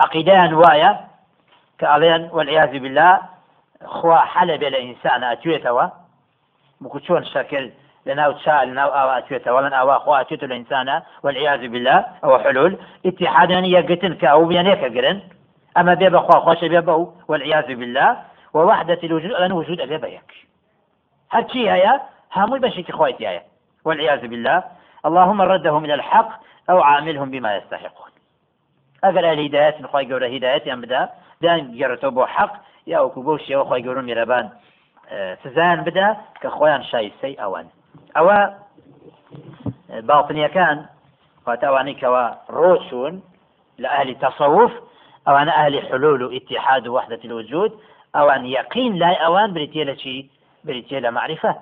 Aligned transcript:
عقيدان 0.00 0.54
وايا 0.54 1.00
كألين 1.78 2.28
والعياذ 2.32 2.78
بالله 2.78 3.20
خوا 3.84 4.16
حلب 4.16 4.62
الإنسان 4.62 5.24
أتويتوا 5.24 5.88
بكتشون 6.80 7.24
شكل 7.24 7.70
لناو 8.06 8.32
تشاء 8.32 8.64
لناو 8.64 8.88
أو 8.88 9.08
أتويتا 9.08 9.50
ولن 9.50 9.72
أو 9.72 9.90
أخوا 9.90 10.20
أتويتا 10.20 10.46
الإنسان 10.46 11.02
والعياذ 11.22 11.68
بالله 11.68 12.04
أو 12.24 12.38
حلول. 12.38 12.78
اتحادا 13.06 13.58
يقتن 13.58 14.14
كأو 14.14 14.44
بيانيك 14.44 14.84
قرن 14.84 15.20
أما 15.76 15.94
بيبا 15.94 16.18
خوا 16.18 16.40
خوش 16.40 16.60
بيبا 16.64 17.12
والعياذ 17.28 17.74
بالله 17.74 18.22
ووحدة 18.54 18.98
الوجود 19.04 19.30
لن 19.30 19.52
وجود 19.52 19.80
أبيبا 19.80 20.08
يك 20.08 20.32
هرشي 21.30 21.70
هيا؟ 21.70 22.00
هاموي 22.32 22.58
بشيك 22.58 22.92
خويتي 22.92 23.28
هيا. 23.28 23.42
والعياذ 23.84 24.26
بالله 24.26 24.64
اللهم 25.06 25.42
ردهم 25.42 25.84
إلى 25.84 25.94
الحق 25.94 26.40
أو 26.70 26.82
عاملهم 26.82 27.30
بما 27.30 27.56
يستحقون. 27.56 28.13
ئەگەر 29.04 29.24
هیداەت 29.44 29.76
خی 29.92 30.04
گەورە 30.10 30.28
هیداەتیان 30.34 30.80
بدا. 30.84 31.02
دان 31.42 31.60
گەڕێتەوە 31.80 32.12
بۆ 32.16 32.24
حەق 32.34 32.52
یا 32.92 32.98
وەکو 33.04 33.20
بۆ 33.26 33.34
شێوە 33.46 33.64
خی 33.68 33.82
گەورە 33.86 34.02
میرەبان 34.08 34.46
سزان 35.42 35.78
بدا 35.86 36.08
کە 36.40 36.48
خۆیان 36.56 36.82
شایستەی 36.90 37.34
ئەوان 37.42 37.66
ئەوە 38.16 38.38
باڵتنیەکان 40.08 40.76
خواتەوانەی 41.44 41.98
کەەوە 42.00 42.24
ڕۆچوون 42.58 43.14
لە 43.82 43.88
ئاهلی 43.92 44.16
تەسەوف 44.24 44.72
ئەوانە 45.26 45.52
ئاهلی 45.58 45.80
حلول 45.88 46.20
و 46.22 46.32
اتحاد 46.36 46.86
و 46.86 46.92
وحدة 46.96 47.22
الوجود 47.24 47.72
ئەوان 48.16 48.42
یقین 48.58 48.92
لای 49.02 49.16
ئەوان 49.24 49.48
بریتێ 49.56 49.82
لە 49.90 49.94
چی 50.02 50.14
بریتێ 50.66 50.98
لە 51.04 51.10
معرفە 51.16 51.54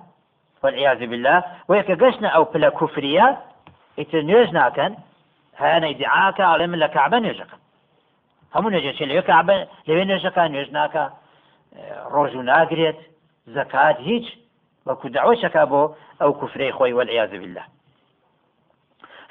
والعياذ 0.63 1.01
بالله. 1.11 1.45
ويك 1.69 1.91
قشنا 2.03 2.29
أو 2.29 2.45
بلا 2.45 2.69
كفرية 2.69 3.39
يتنيوز 3.99 4.49
ناكن 4.59 4.95
هەیە 5.63 5.79
ئیدعاکە 5.91 6.45
ئەڵێ 6.51 6.67
من 6.73 6.79
لە 6.85 6.89
کعبە 6.95 7.19
نوێژەکەم 7.25 7.61
هەموو 8.55 8.73
نوێژێکی 8.75 9.09
لەوێ 9.11 9.23
کعبە 9.31 9.55
لەوێ 9.89 10.05
نوێژەکە 10.11 10.43
نوێژ 10.53 10.69
ناکە 10.79 11.05
ڕۆژ 12.15 12.33
و 12.37 12.43
ناگرێت 12.53 12.99
زەکات 13.57 13.97
هیچ 14.09 14.27
بەکو 14.87 15.07
دعوەشەکە 15.17 15.63
بۆ 15.73 15.83
ئەو 16.21 16.33
بالله. 17.43 17.65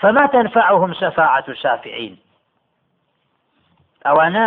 فما 0.02 0.28
تنفعهم 0.28 0.94
شفاعة 0.94 1.44
الشافعين؟ 1.47 2.17
ئەوانە 4.05 4.45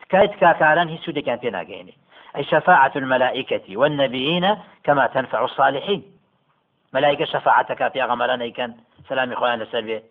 تکای 0.00 0.28
تکاکاران 0.28 0.88
هیچ 0.88 1.00
سوودێکیان 1.04 1.38
پێ 1.42 1.50
ناگەێنێ 1.58 1.94
أي 2.36 2.44
شفاعة 2.44 2.92
الملائكة 2.96 3.76
والنبيين 3.76 4.56
كما 4.84 5.06
تنفع 5.06 5.44
الصالحين. 5.44 6.02
ملائكة 6.92 7.24
شفاعتك 7.24 7.92
في 7.92 8.02
أغمران 8.02 8.50
كان 8.50 8.74
سلامي 9.08 9.36
خوان 9.36 9.58
لسلبي 9.58 10.02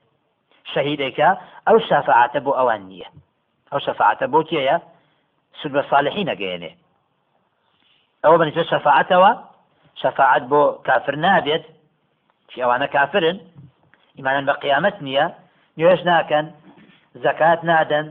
شەهیدێکە 0.73 1.29
ئەو 1.67 1.77
شافعاتە 1.89 2.39
بۆ 2.45 2.51
ئەوان 2.59 2.81
نییە. 2.89 3.09
ئەو 3.71 3.79
شەفاعتە 3.85 4.25
بۆ 4.33 4.39
کێیە؟ 4.49 4.77
سود 5.59 5.71
بە 5.75 5.81
صالحی 5.91 6.23
نەگەێنێ 6.31 6.71
ئەوە 8.23 8.37
بنیتە 8.41 8.63
شەفاعتەوە 8.71 9.31
شەفاعت 10.01 10.43
بۆ 10.51 10.61
کافر 10.87 11.15
نابێت 11.25 11.65
چی 12.49 12.57
ئەوانە 12.63 12.87
کافرن؟ 12.95 13.37
ئیمانن 14.17 14.45
بە 14.49 14.53
قیامەت 14.63 14.97
نییە 15.07 15.25
نوێژ 15.77 16.01
ناکەن 16.09 16.45
زەکات 17.23 17.59
نادەن 17.69 18.07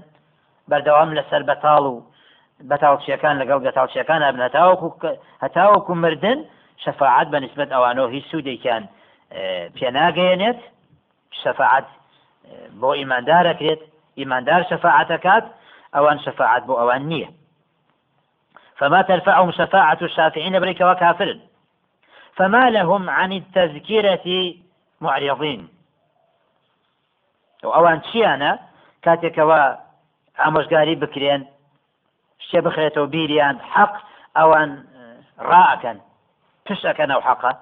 بەردەوام 0.71 1.11
لەسەر 1.19 1.43
بەتاڵ 1.51 1.85
و 1.93 1.97
بەتاڵچیەکان 2.71 3.35
لەگەڵ 3.41 3.59
گەتاڵچیەکان 3.67 4.21
ئەبن 4.27 4.43
هەتاوەکو 4.47 4.89
هەتاوەکو 5.45 5.93
مردن 6.05 6.39
شەفاعت 6.85 7.27
بە 7.33 7.39
نسبت 7.45 7.69
ئەوانەوە 7.75 8.09
هیچ 8.17 8.25
سوودێکیان 8.33 8.85
پێناگەێنێت 9.77 10.61
شەفاعت 11.43 11.87
بۆ 12.81 12.91
ئیماندارەکرێت 13.01 13.81
ئیماندار 14.19 14.63
شەفاعتەکات 14.71 15.45
ئەوان 15.95 16.19
شەفاعت 16.25 16.63
بۆ 16.69 16.75
ئەوان 16.81 17.03
نییە. 17.11 17.29
فما 18.79 19.03
تنفعهم 19.03 19.51
شفاعة 19.51 19.99
الشافعين 20.03 20.59
بريك 20.61 20.81
وكافر. 20.81 21.39
فما 22.37 22.71
لهم 22.71 23.11
عن 23.11 23.33
التذكرة 23.33 24.55
معرضين. 25.01 25.69
ئەوان 27.75 27.99
چیانە 28.09 28.53
کاتێکەوە 29.05 29.61
ئامۆژگاری 30.41 30.97
بکرێن 31.03 31.43
شتێ 32.45 32.61
بخرێتەوە 32.67 33.09
بیریان 33.15 33.57
حەق 33.73 33.95
ئەوان 34.37 34.71
ڕاکەن 35.51 35.99
پشەکەن 36.67 37.11
ئەو 37.13 37.23
حەقە 37.29 37.53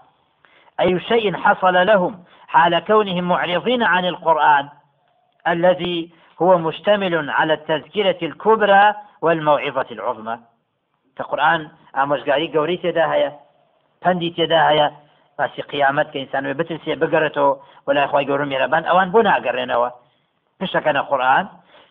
أي 0.81 1.01
شيء 1.01 1.37
حصل 1.37 1.87
لهم 1.87 2.25
حال 2.55 2.79
كونهم 2.79 3.25
معرضين 3.25 3.83
عن 3.83 4.05
القرآن 4.05 4.69
الذي 5.49 6.11
هو 6.43 6.59
مشتمل 6.59 7.31
على 7.31 7.53
التذكرة 7.53 8.19
الكبرى 8.23 8.95
والموعظة 9.23 9.87
العظمى. 9.91 10.39
كقرآن 11.17 11.71
ئامۆژگاری 11.97 12.53
گەوری 12.55 12.79
تێدا 12.83 13.05
هەیە 13.13 13.31
پندی 14.03 14.35
تێدا 14.37 14.61
هەیە 14.71 14.87
باسی 15.39 15.63
قیامەت 15.73 16.09
کە 16.13 16.17
ئینسان 16.17 16.53
بترسێ 16.53 16.95
بگەڕێتەوە 17.03 17.53
وەلای 17.87 18.09
خۆی 18.11 18.27
گەورم 18.29 18.49
میێرەبان 18.53 18.85
ئەوان 18.87 19.09
بۆ 19.15 19.21
ناگەڕێنەوە 19.29 19.91
پشەکەنە 20.59 21.03
قورآن 21.11 21.47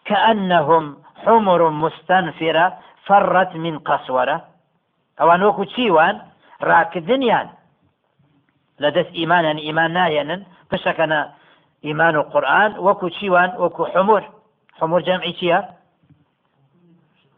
كأنهم 0.05 0.85
حمر 1.23 1.61
مستنفرة 1.69 2.65
فرت 3.07 3.55
من 3.55 3.75
قسورة. 3.79 4.37
ئەوان 5.19 5.41
وەکو 5.47 5.63
چیوان 5.75 6.15
ڕاکردنیان 6.69 7.47
لە 8.83 8.89
دەست 8.95 9.11
ئیمانیان 9.19 9.57
ئیمان 9.65 9.91
نایەنن 9.97 10.41
پشەکەنە 10.69 11.19
ئیمان 11.85 12.15
و 12.15 12.23
قورآن 12.33 12.71
وەکو 12.85 13.07
چیوان 13.17 13.49
وەکو 13.63 13.83
حمور 13.93 14.23
حمور 14.79 15.01
جەمعی 15.07 15.33
چییە 15.39 15.59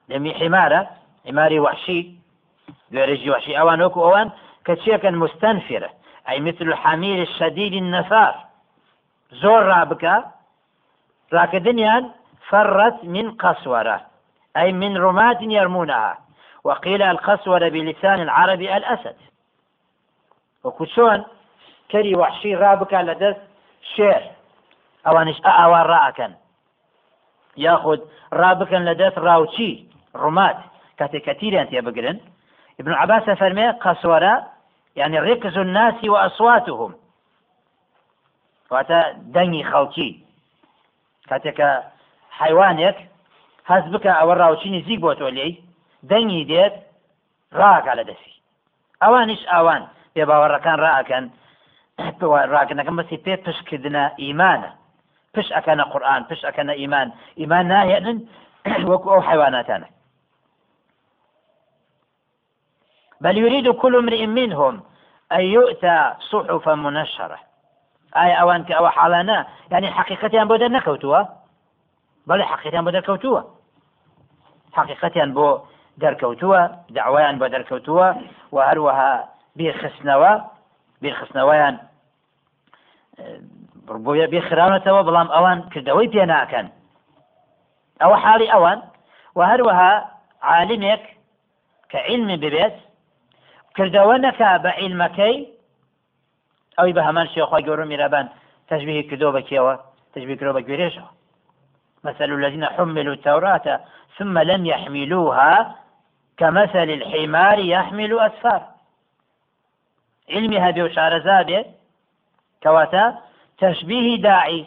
لەمی 0.10 0.34
حمارە 0.40 0.82
حماری 1.28 1.60
وحشی 1.66 2.02
دوێرەژی 2.92 3.30
وحشی 3.34 3.58
ئەوان 3.60 3.80
وەکو 3.86 4.00
ئەوان 4.06 4.28
کە 4.66 4.74
أي 6.30 6.40
مثل 6.40 6.68
الحمير 6.68 7.22
الشديد 7.22 7.74
النفار 7.74 8.36
زور 9.32 9.64
رابكا. 9.64 10.32
راكدنيان 11.34 12.12
فرت 12.50 13.04
من 13.04 13.32
قسورة. 13.32 14.02
أي 14.58 14.72
من 14.72 14.98
رماد 14.98 15.42
يرمونها. 15.42 16.18
وقيل 16.64 17.02
القسورة 17.02 17.70
بلسان 17.70 18.22
العربي 18.22 18.78
الأسد. 18.78 19.16
وكشون 20.64 21.26
كري 21.92 22.16
وحشي 22.16 22.56
رابكا 22.56 23.02
لدس 23.02 23.36
شێر. 23.96 24.22
ئەوانش 25.06 25.38
ئاوان 25.46 25.86
ڕائەکەن 25.92 26.32
یاخود 27.58 28.02
ڕابکەن 28.42 28.82
لە 28.90 28.94
دەست 29.02 29.18
ڕاوچی 29.26 29.72
ڕوومات 30.22 30.58
کاتێک 31.00 31.24
کە 31.26 31.34
تیریان 31.40 31.68
تێ 31.72 31.82
بگرن. 31.88 32.18
ابن 32.80 32.94
عباس 33.02 33.24
فەرمێ 33.42 33.68
قەسوەرە 33.84 34.36
يعني 34.96 35.18
ركز 35.20 35.58
الناس 35.58 36.04
وأصواتهم 36.04 36.92
واتە 38.72 39.00
دەنگی 39.36 39.64
خەڵکی. 39.72 40.12
کاتێکە 41.30 41.70
حیوانێک 42.40 42.98
هەز 43.72 43.84
بکە 43.94 44.12
ئەوە 44.20 44.34
ڕاوچی 44.42 44.70
نزیک 44.76 45.00
بۆ 45.06 45.12
تۆ 45.20 45.28
لێی 45.38 45.54
دەنگی 46.10 46.44
دێت 46.52 46.74
ڕاکە 47.60 47.94
لە 48.00 48.04
دەسی 48.10 48.34
ئەوانش 49.02 49.42
ئاوان 49.52 49.84
پێ 50.14 50.24
باوەڕەکان 50.30 50.78
ڕائەکەن 50.84 51.26
ڕاگەنەکەم 52.54 52.96
بەسی 53.00 53.18
پێ 53.26 53.34
پشکردنە 53.46 54.04
ئیمانە 54.22 54.72
پش 55.34 55.48
ئەکەنە 55.56 55.84
قورآن 55.92 56.22
پش 56.30 56.40
ئەکەنە 56.48 56.74
ئیمان 56.82 57.08
ئیمان 57.40 57.66
ناهێنن 57.72 58.18
وەکو 58.90 59.08
ئەو 59.14 59.22
حیواناتانە 59.30 59.88
بل 63.24 63.38
يريد 63.38 63.68
كل 63.82 63.96
امرئ 63.96 64.26
منهم 64.26 64.84
أن 65.32 65.44
يؤتى 65.58 66.14
صحفا 66.32 66.76
منشرة. 66.76 67.40
آية 68.18 68.34
أوان 68.34 68.64
كأو 68.64 68.90
حالانا. 68.90 69.48
يعني 69.72 69.92
حقيقتان 69.92 70.48
بودر 70.48 70.68
نكوتوا. 70.68 71.22
بل 72.28 72.44
حقيقتان 72.44 72.86
بودر 72.86 73.00
كوتوا. 73.00 73.42
حقيقتان 74.74 75.34
بو 75.34 75.60
دەرکەوتووە 76.02 76.62
داوایان 76.96 77.36
بە 77.40 77.48
دەرکەوتووە 77.54 78.08
و 78.54 78.58
هەروەها 78.68 79.12
بێخستنەوە 79.58 80.34
بێخستنەوەیان 81.06 81.76
بۆیە 84.06 84.28
بێخراونەتەوە 84.34 85.02
بەڵام 85.08 85.30
ئەوان 85.36 85.60
کردەوەی 85.74 86.12
پێ 86.14 86.24
ناکەن 86.34 86.68
ئەوە 88.02 88.18
حاڵی 88.24 88.52
ئەوان 88.54 88.80
و 89.38 89.40
هەروەها 89.50 89.94
عالمێک 90.52 91.04
کە 91.92 92.00
علمی 92.10 92.38
ببێت 92.44 92.76
کردەوە 93.78 94.16
نەکا 94.26 94.52
بە 94.64 94.72
علمەکەی 94.82 95.38
ئەوی 96.78 96.94
بە 96.98 97.02
هەمان 97.08 97.28
شێخوای 97.34 97.64
میرەبان 97.92 98.28
تشبيه 98.70 99.02
كدو 99.10 99.32
بكيوة 99.32 99.80
تشبيه 100.16 100.36
كدو 100.36 100.54
بكيريشة 100.54 101.06
مثل 102.04 102.24
الذين 102.24 102.66
حملوا 102.66 103.14
التوراة 103.14 103.80
ثم 104.18 104.40
لم 104.40 104.66
يحملوها 104.66 105.76
كمثل 106.38 106.90
الحمار 106.90 107.60
يحمل 107.60 108.20
أسفار 108.20 108.62
علمي 110.30 110.60
هذه 110.60 110.84
وشارزابه 110.84 111.66
كواتا 112.64 113.14
تشبيه 113.58 114.22
داعي 114.22 114.66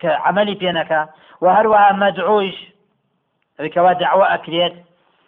کە 0.00 0.10
عملی 0.26 0.54
پێنەکە 0.60 1.00
و 1.42 1.46
هەروەها 1.56 1.92
مەدعوش 2.02 2.56
ئەوکەوا 3.58 3.92
داوا 4.02 4.26
ئەکرێت 4.32 4.74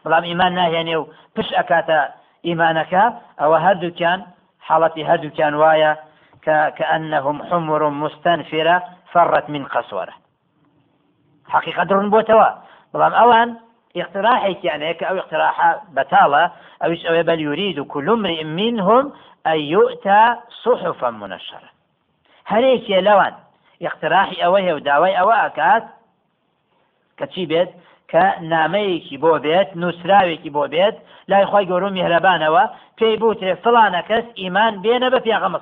بەڵام 0.05 0.25
ئیمان 0.31 0.53
ناهێنێ 0.59 0.97
و 0.97 1.09
پش 1.35 1.49
ئەکاتە 1.59 2.01
ئیمانەکە 2.47 3.05
وایە 5.63 5.93
کە 6.45 6.57
كأنهم 6.79 7.37
حمر 7.49 7.89
مستنفرة 7.89 8.77
فرت 9.13 9.51
من 9.51 9.65
قسورة. 9.65 10.15
حقيقة 11.49 11.85
درون 11.85 12.11
بوتوا. 12.11 12.51
بەڵام 12.93 13.15
ئەوان 13.21 13.49
اقتراحێکیانەیە 14.03 14.95
کە 14.99 15.05
ئەو 15.09 15.17
اقتراح 15.23 15.57
بەتاڵە 15.97 16.45
ئەوش 16.83 17.01
ئەوێ 17.07 17.23
بەل 17.29 17.41
يريد 17.49 17.79
كل 17.93 18.09
امرئ 18.11 18.41
منهم 18.45 19.05
أن 19.47 19.59
يؤتى 19.75 20.23
صحفا 20.65 21.11
منشرة 21.11 21.71
هەرێکیە 22.53 23.01
لەوان 23.09 23.35
اقتراحی 23.89 24.43
ئەوەیە 24.45 24.73
و 24.75 24.81
داوای 24.89 25.17
ئەوە 25.19 25.37
ئەکات 25.43 25.85
کە 27.19 27.27
چی 27.33 27.45
بێت 27.51 27.71
کە 28.13 28.25
نامەیەکی 28.53 29.17
بۆ 29.23 29.33
بێت 29.45 29.69
نووسراوێکی 29.81 30.51
بۆ 30.57 30.65
بێت 30.75 30.97
لای 31.31 31.47
خی 31.51 31.67
گەورم 31.71 31.93
میهرەبانەوە 31.99 32.65
پێی 32.99 33.17
بوتێ 33.23 33.53
فلانە 33.65 34.03
کەس 34.09 34.27
ئیمان 34.41 34.75
بێنە 34.85 35.09
بە 35.13 35.19
پیاغەمە 35.25 35.61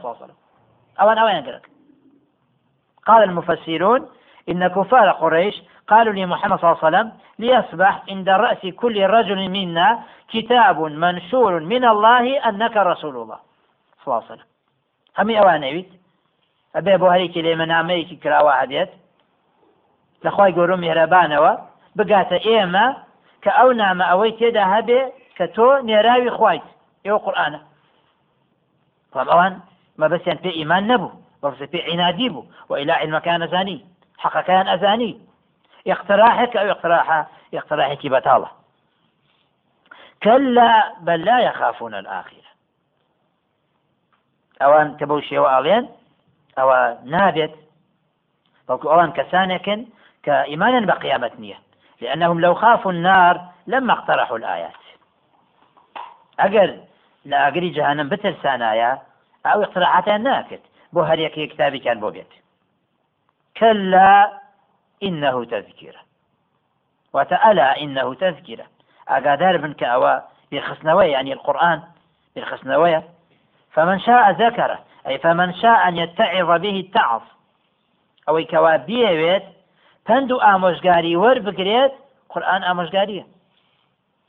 قال 3.07 3.23
المفسرون 3.23 4.09
إن 4.49 4.69
كفار 4.69 5.11
قريش 5.11 5.55
قالوا 5.89 6.13
لمحمد 6.13 6.59
صلى 6.59 6.73
الله 6.73 6.85
عليه 6.85 6.89
وسلم 6.89 7.13
ليصبح 7.39 8.03
عند 8.09 8.29
رأس 8.29 8.67
كل 8.67 9.07
رجل 9.07 9.49
منا 9.49 10.03
كتاب 10.29 10.81
منشور 10.83 11.61
من 11.61 11.85
الله 11.85 12.49
أنك 12.49 12.77
رسول 12.77 13.17
الله 13.17 13.39
صلى 14.05 14.07
الله 14.07 14.25
عليه 14.25 14.33
وسلم. 14.33 14.47
همي 15.19 15.41
أوانيويت 15.41 15.89
أبي 16.77 16.95
أبو 16.95 17.07
هريكي 17.07 17.43
لما 17.43 17.65
نعميكي 17.65 18.17
كراوة 18.17 18.53
عديت 18.53 18.91
لخواي 20.25 20.53
قولوا 20.53 20.77
مهربانەوە 20.77 21.53
بگاتە 21.99 22.39
ئێمە 22.47 22.87
کە 23.45 23.51
ئەو 23.59 23.71
نامە 23.81 24.05
ئەوەی 24.11 24.33
تێدا 24.39 24.65
هەبێ 24.75 25.01
کە 25.37 25.47
تۆ 25.57 25.69
نێراوی 25.89 26.31
خوایت 26.37 26.67
ئێوە 27.05 27.19
قورآانە 27.25 27.61
ئەوان 29.15 29.55
مەبەستیان 30.01 30.39
پێ 30.45 30.51
ئیمان 30.59 30.85
نەبوو 30.91 31.13
بەڵسە 31.43 31.67
پێ 31.73 31.81
عینادی 31.89 32.29
بوو 32.35 32.45
وإلى 32.71 32.93
علمەکان 33.03 33.41
ئەزانی 33.45 33.79
حەقەکان 34.23 34.67
ئەزانی 34.73 35.13
اقتراحك 35.87 36.57
أو 36.57 36.71
اقتراح 36.71 37.27
اقتراحك 37.55 38.07
بطالة 38.07 38.51
كلا 40.23 40.93
بل 41.01 41.25
لا 41.25 41.41
يخافون 41.41 41.95
الآخرة. 41.95 42.45
أوان 44.63 44.97
تبوشي 44.97 45.39
وآلين 45.39 45.89
أو 46.59 46.97
نابت. 47.05 47.55
کەسانێکن 49.19 49.81
کە 50.25 50.35
ئیمانن 50.49 50.87
بە 50.87 50.95
قیامەت 51.05 51.35
نییە 51.43 51.59
لأنهم 52.01 52.41
لو 52.41 52.55
خافوا 52.55 52.93
النار 52.93 53.41
لما 53.67 53.93
اقترحوا 53.93 54.37
الآيات. 54.37 54.85
ئەگەر 56.39 56.71
لە 57.31 57.37
ئاگری 57.43 57.71
جهانم 57.77 58.09
بترسانایە 58.09 58.91
ئەو 59.45 59.59
اقتراحاتیان 59.63 60.23
ناکرد 60.29 60.65
بۆ 60.95 61.01
هەرێکی 61.11 61.51
کتابێکیان 61.53 61.99
بۆ 62.03 62.09
بێت 62.15 62.33
كلا 63.59 64.33
إنه 65.05 65.45
تذكرة. 65.45 66.01
وتألا 67.13 67.81
إنه 67.81 68.15
تذكرة. 68.15 68.67
أقادر 69.09 69.57
بن 69.57 69.73
كأوا 69.73 70.21
بالخسنوية 70.51 71.13
يعني 71.13 71.33
القرآن 71.33 71.83
بالخسنوية. 72.37 73.03
فمن 73.73 74.01
شاء 74.01 74.31
ذكره 74.31 74.79
أي 75.07 75.19
فمن 75.19 75.55
شاء 75.55 75.89
أن 75.89 75.97
يتعظ 75.97 76.61
به 76.61 76.89
اتعظ 76.89 77.23
ئەوەی 78.29 78.47
کەوا 78.53 78.75
بیاوێت 78.89 79.45
پند 80.07 80.31
و 80.33 80.39
ئامۆژگاری 80.45 81.21
وەربگرێت 81.23 81.95
قورآن 82.33 82.63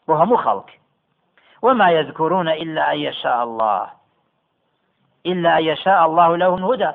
هەموو 0.08 0.44
خەڵک 0.46 0.70
وما 1.62 1.92
يذكرون 1.92 2.50
إلا 2.50 2.92
أن 2.92 2.98
يشاء 2.98 3.44
الله. 3.44 3.88
إلا 5.26 5.58
أن 5.58 5.64
يشاء 5.64 6.06
الله 6.06 6.38
لهم 6.38 6.58
الهدى 6.66 6.92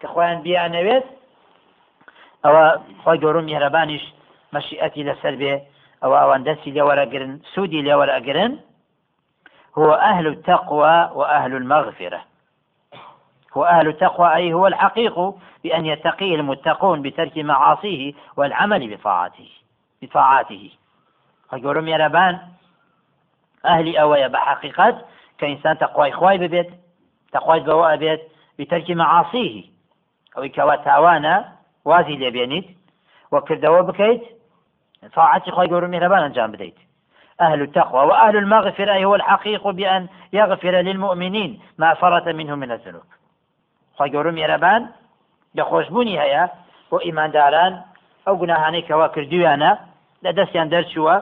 كخوان 0.00 0.42
بيانويت 0.42 1.04
ئەوە 2.44 2.64
خۆی 3.02 3.18
گەورم 3.22 3.44
میهرەبانیش 3.48 4.04
مەشیئەتی 4.54 5.06
لەسەر 5.08 5.34
بێ 5.40 5.54
ئەوە 6.02 6.16
ئەوان 6.22 6.42
دەستی 6.48 6.74
لێوەرەگرن 6.76 7.32
سوودی 7.52 7.84
لێوەرەگرن. 7.86 8.52
هو 9.78 9.92
أهل 10.10 10.26
التقوى 10.26 10.96
وأهل 11.18 11.52
المغفرة. 11.54 12.20
هو 13.54 13.64
أهل 13.64 13.88
التقوى 13.88 14.34
أي 14.34 14.52
هو 14.52 14.66
الحقيق 14.66 15.34
بأن 15.64 15.86
يتقيه 15.86 16.34
المتقون 16.34 17.02
بترك 17.02 17.38
معاصيه 17.38 18.14
والعمل 18.36 18.96
بطاعته 18.96 19.48
بطاعاته 20.02 20.70
فقولوا 21.48 21.82
ميربان 21.82 22.38
أهلي 23.64 24.00
أويا 24.00 24.28
بحقيقة 24.28 25.04
كإنسان 25.38 25.78
تقوى 25.78 26.08
إخواي 26.08 26.38
ببيت 26.38 26.70
تقوى 27.32 27.60
بواء 27.60 27.96
بيت 27.96 28.20
بترك 28.58 28.90
معاصيه. 28.90 29.64
أو 30.36 30.48
كوا 30.48 30.76
تاوانا 30.76 31.59
وازي 31.84 32.16
لێبێنیت 32.16 32.66
وكردوا 33.32 33.80
بكيت 33.80 34.22
طاعتي 35.14 35.50
خۆی 35.50 35.68
گەور 35.68 35.84
مهربان 35.84 36.22
أنجام 36.22 36.52
بدەیت. 36.52 36.78
أهل 37.40 37.62
التقوى 37.62 38.02
وأهل 38.06 38.36
المغفرة 38.36 39.04
هو 39.04 39.14
الحقيق 39.14 39.68
بأن 39.68 40.08
يغفر 40.32 40.70
للمؤمنين 40.70 41.60
ما 41.78 41.94
فرط 41.94 42.28
منه 42.28 42.54
من 42.54 42.70
الذنوب. 42.70 43.08
خۆی 43.96 44.10
گەورم 44.14 44.34
میێرەبان 44.38 44.82
لە 45.56 45.62
خۆشببوونی 45.70 46.20
هەیە 46.22 46.44
بۆ 46.90 46.96
ئیمانداران 47.06 47.72
ئەو 48.26 48.34
گوناهانەی 48.40 48.86
کەوا 48.88 49.08
کردویانە 49.14 49.72
لە 50.24 50.30
دەستیان 50.38 50.68
دەرچووە 50.74 51.16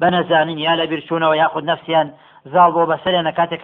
بە 0.00 0.08
نەزانین 0.14 0.58
یا 0.58 0.74
لە 0.80 0.84
بیرچوونەوە 0.90 1.36
یاخود 1.42 1.64
نفسیان 1.70 2.06
زاڵ 2.52 2.70
بۆ 2.76 2.82
بەسەریانە 2.90 3.32
کاتێک 3.38 3.60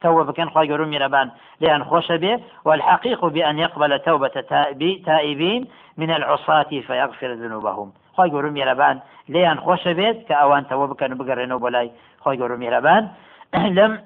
توبة 0.00 0.24
بكن 0.24 0.50
خواهي 0.50 0.72
قرون 0.72 0.88
ميربان 0.88 1.30
لأن 1.60 1.84
خوش 1.84 2.12
به 2.12 2.40
والحقيق 2.64 3.26
بأن 3.26 3.58
يقبل 3.58 3.98
توبة 3.98 4.44
تائبين 5.06 5.68
من 5.96 6.10
العصاة 6.10 6.62
فيغفر 6.62 7.32
ذنوبهم. 7.32 7.92
خواهي 8.12 8.30
قرون 8.30 8.52
ميربان 8.52 9.00
لأن 9.28 9.60
خوش 9.60 9.88
بيت 9.88 10.28
كأوان 10.28 10.68
توبة 10.68 10.94
بكن 10.94 11.14
بقرنوا 11.14 11.58
بلاي 11.58 11.90
خواهي 12.20 12.38
قرون 12.38 12.58
ميربان 12.58 13.08
لم 13.78 14.00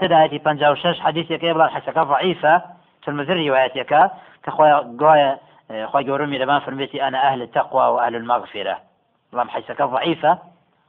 تدعيتي 0.00 0.38
بنجا 0.38 0.70
وشش 0.70 1.00
حديث 1.00 1.30
يبقى 1.30 1.70
حسكا 1.70 2.02
ضعيفة. 2.02 2.62
رواياتك 3.08 4.10
كخواهي 4.42 4.72
قوايا 5.00 5.38
خواهي 5.84 6.10
قرون 6.10 6.30
ميربان 6.30 6.60
فرميتي 6.60 7.08
أنا 7.08 7.28
أهل 7.28 7.42
التقوى 7.42 7.82
وأهل 7.82 8.16
المغفرة. 8.16 8.78
اللهم 9.32 9.48
حسكا 9.48 9.86
ضعيفة. 9.86 10.38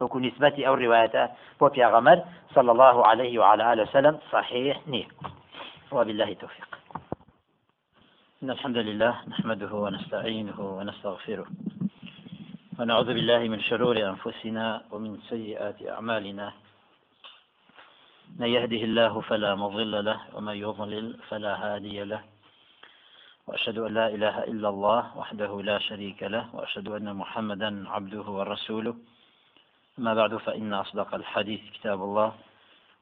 وكو 0.02 0.20
نسبتي 0.20 0.68
أو 0.68 0.74
روايته 0.74 1.30
بوبيا 1.60 1.88
غمر 1.88 2.24
صلى 2.56 2.72
الله 2.72 3.08
عليه 3.08 3.40
وعلى 3.40 3.74
آله 3.74 3.84
وسلم 3.84 4.20
صحيح 4.32 4.88
نية 4.88 5.08
وبالله 5.92 6.34
توفيق 6.34 6.70
إن 8.44 8.50
الحمد 8.50 8.78
لله 8.78 9.14
نحمده 9.28 9.74
ونستعينه 9.74 10.60
ونستغفره 10.60 11.46
ونعوذ 12.80 13.10
بالله 13.14 13.40
من 13.50 13.60
شرور 13.62 13.98
أنفسنا 13.98 14.82
ومن 14.92 15.18
سيئات 15.30 15.82
أعمالنا. 15.82 16.54
من 18.38 18.48
يهده 18.48 18.82
الله 18.90 19.22
فلا 19.22 19.56
مضل 19.56 20.06
له 20.06 20.20
ومن 20.34 20.56
يضلل 20.56 21.18
فلا 21.30 21.54
هادي 21.58 22.04
له. 22.04 22.22
وأشهد 23.48 23.78
أن 23.78 23.94
لا 23.94 24.08
إله 24.08 24.44
إلا 24.44 24.70
الله 24.70 25.18
وحده 25.18 25.62
لا 25.62 25.80
شريك 25.80 26.24
له 26.24 26.46
وأشهد 26.54 26.88
أن 26.88 27.16
محمدا 27.16 27.90
عبده 27.90 28.26
ورسوله. 28.38 28.96
أما 30.00 30.14
بعد 30.14 30.36
فإن 30.38 30.74
أصدق 30.74 31.16
الحديث 31.16 31.62
كتاب 31.74 32.04
الله 32.04 32.36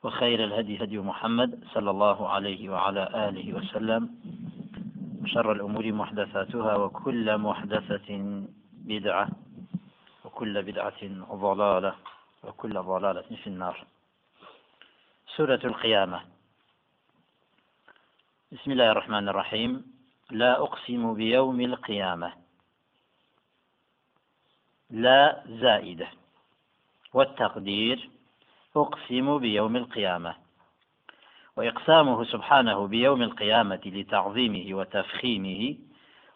وخير 0.04 0.44
الهدي 0.44 0.84
هدي 0.84 1.00
محمد 1.00 1.64
صلى 1.74 1.92
الله 1.92 2.30
عليه 2.30 2.70
وعلى 2.70 3.30
آله 3.30 3.54
وسلم. 3.54 4.16
وشر 5.24 5.52
الأمور 5.52 5.92
محدثاتها 5.92 6.76
وكل 6.76 7.38
محدثة 7.38 8.10
بدعة 8.74 9.30
وكل 10.26 10.64
بدعة 10.64 11.02
ضلالة 11.36 11.96
وكل 12.44 12.74
ضلالة 12.74 13.22
في 13.44 13.48
النار. 13.48 13.86
سورة 15.36 15.60
القيامة. 15.64 16.22
بسم 18.52 18.72
الله 18.72 18.92
الرحمن 18.92 19.30
الرحيم. 19.30 19.84
لا 20.32 20.62
أقسم 20.62 21.14
بيوم 21.14 21.62
القيامة. 21.62 22.34
لا 24.90 25.44
زائدة. 25.48 26.08
والتقدير 27.16 28.10
أقسم 28.76 29.38
بيوم 29.38 29.76
القيامة 29.76 30.36
وإقسامه 31.58 32.24
سبحانه 32.24 32.88
بيوم 32.88 33.22
القيامة 33.22 33.82
لتعظيمه 33.86 34.78
وتفخيمه 34.78 35.76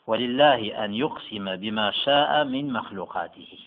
ولله 0.07 0.85
أن 0.85 0.93
يقسم 0.93 1.55
بما 1.55 1.91
شاء 1.91 2.43
من 2.43 2.73
مخلوقاته. 2.73 3.59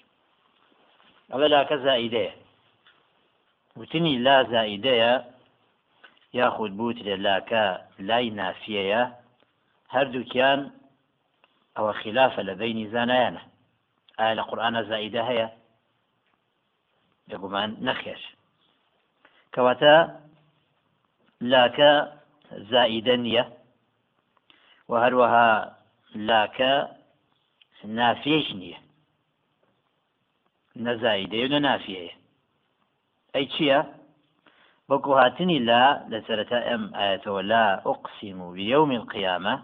أولا 1.33 1.63
كزائدة. 1.63 2.31
وتني 3.77 4.19
لا 4.19 4.43
زائدة 4.43 5.25
يأخذ 6.35 6.69
بوت 6.69 6.97
لاكا 6.97 7.87
لاي 7.99 8.31
نافية 8.31 9.23
هەردووکیان 9.95 10.61
ئەوە 11.77 11.93
خلافە 12.03 12.43
لە 12.49 12.55
بینی 12.63 12.91
زانایانە 12.95 13.43
ئایا 14.19 14.35
لە 14.39 14.43
قورآانە 14.49 14.83
زائیدە 14.91 15.23
هەیە 17.29 17.31
لەگومان 17.31 17.71
نەخێش 17.87 18.23
کەواتە 19.55 19.97
لاکە 21.53 21.93
زائیدە 22.71 23.17
نییە 23.25 23.45
و 24.91 24.93
هەروەها 25.05 25.51
لاکە 26.29 26.73
نافێش 27.99 28.47
نییە 28.61 28.79
نەزایدەیە 30.85 31.47
و 31.47 31.53
نە 31.55 31.61
نافەیە 31.69 32.15
ئەی 33.35 33.47
چییە 33.55 33.81
وەکو 34.91 35.11
هاتنی 35.21 35.59
لا 35.69 35.85
لە 36.11 36.19
سەرەتا 36.27 36.59
ئەم 36.69 36.85
ئاەتەوە 36.99 37.43
لا 37.53 37.67
ئوقسیم 37.87 38.39
و 38.43 38.53
بیومی 38.57 39.01
القیامە 39.03 39.55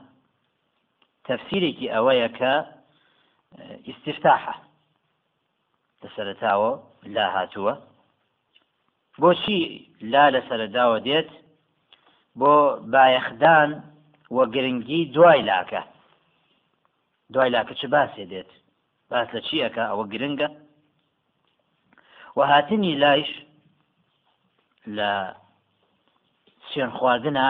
تەفسیرێکی 1.27 1.93
ئەوەیە 1.95 2.29
کە 2.39 2.53
ئیسیفتاحە 3.87 4.55
لە 6.01 6.09
سەرتاوە 6.17 6.73
لا 7.15 7.27
هاتووە. 7.37 7.75
بۆچی 9.21 9.61
لا 10.13 10.25
لە 10.35 10.41
سەرداوە 10.49 10.99
دێت؟ 11.07 11.31
بۆ 12.41 12.53
بایەخدان 12.93 13.71
وە 14.37 14.45
گرنگی 14.55 15.01
دوای 15.15 15.41
لاکە. 15.51 15.83
دوای 17.33 17.51
لاکە 17.55 17.75
چ 17.81 17.83
باسێ 17.95 18.25
دێت؟ 18.33 18.51
باس 19.11 19.29
لە 19.35 19.41
چیەکە؟ 19.47 19.85
ئەوە 19.91 20.05
گرنگە. 20.13 20.49
و 22.37 22.41
هاتنی 22.51 22.95
لایش 23.03 23.31
لە 24.97 25.13
سوێن 26.69 26.91
خواردنە 26.97 27.49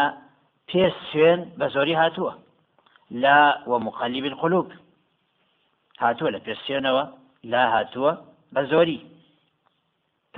پێ 0.68 0.84
سوێن 1.08 1.40
بە 1.58 1.66
زۆری 1.74 2.00
هاتووە. 2.02 2.32
لا 3.22 3.40
و 3.70 3.72
مقلب 3.86 4.24
القلوب. 4.32 4.68
هاتووە 6.02 6.30
لە 6.34 6.40
پێسێنەوە 6.46 7.04
لا 7.52 7.62
هاتووە 7.74 8.12
بە 8.54 8.62
زۆری. 8.70 9.00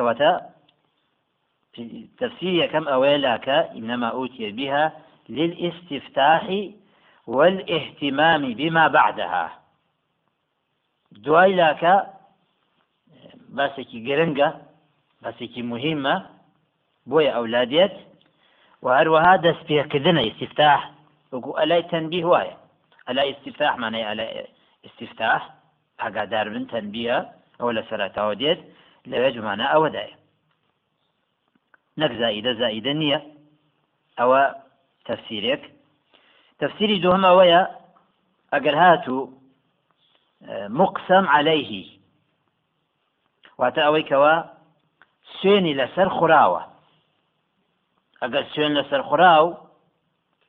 کەواتە 0.00 0.32
تفسير 2.18 2.52
يكم 2.64 2.88
أويلاك 2.88 3.48
إنما 3.48 4.08
أوتي 4.08 4.50
بها 4.50 4.92
للاستفتاح 5.28 6.44
والاهتمام 7.26 8.54
بما 8.54 8.88
بعدها. 8.88 9.46
دوای 11.24 11.52
لاکە 11.60 11.94
باسێکی 13.56 13.98
گرنگە 14.08 14.48
باسێکی 15.22 15.62
مهمە 15.72 16.16
بۆیە 17.10 17.32
ئەولادێت 17.36 17.94
و 18.82 18.86
هەروەها 18.98 19.34
دەست 19.44 19.62
پێکردنە 19.68 20.22
ئستفتاح 20.28 20.80
وەکو 21.32 21.50
ئەلای 21.58 21.88
تەنبی 21.92 22.22
وایە 22.30 22.56
ئەلا 23.06 23.22
ئستفتاح 23.30 23.72
مانای 23.82 24.08
ئەلا 24.10 24.26
ئستفتاح 24.86 25.40
ئاگادار 26.00 26.46
بن 26.54 26.64
تەنبیە 26.72 27.16
ئەوە 27.58 27.72
لە 27.76 27.82
سەراتاوە 27.90 28.34
دێت 28.40 28.60
لەوێ 29.10 29.30
جمانە 29.36 29.66
ئەوەدایە 29.72 30.16
نەک 32.00 32.12
زائیدە 32.20 32.52
زائیدە 32.60 32.92
نییە 33.00 33.20
ئەوە 34.18 34.42
تەفسیرێک 35.06 35.62
تەفسیری 36.60 37.02
دوهم 37.04 37.22
ئەوەیە 37.28 37.62
ئەگەر 38.52 38.76
هاتوو 38.82 39.32
مقسم 40.80 41.24
عليه. 41.36 41.72
ئەوەی 43.58 44.04
کەوە 44.10 44.34
سوێنی 45.38 45.78
لەسەر 45.80 46.08
خوراوە 46.16 46.62
ئەگەر 48.22 48.44
سوێن 48.52 48.72
لەسەر 48.78 49.02
خوراو 49.08 49.46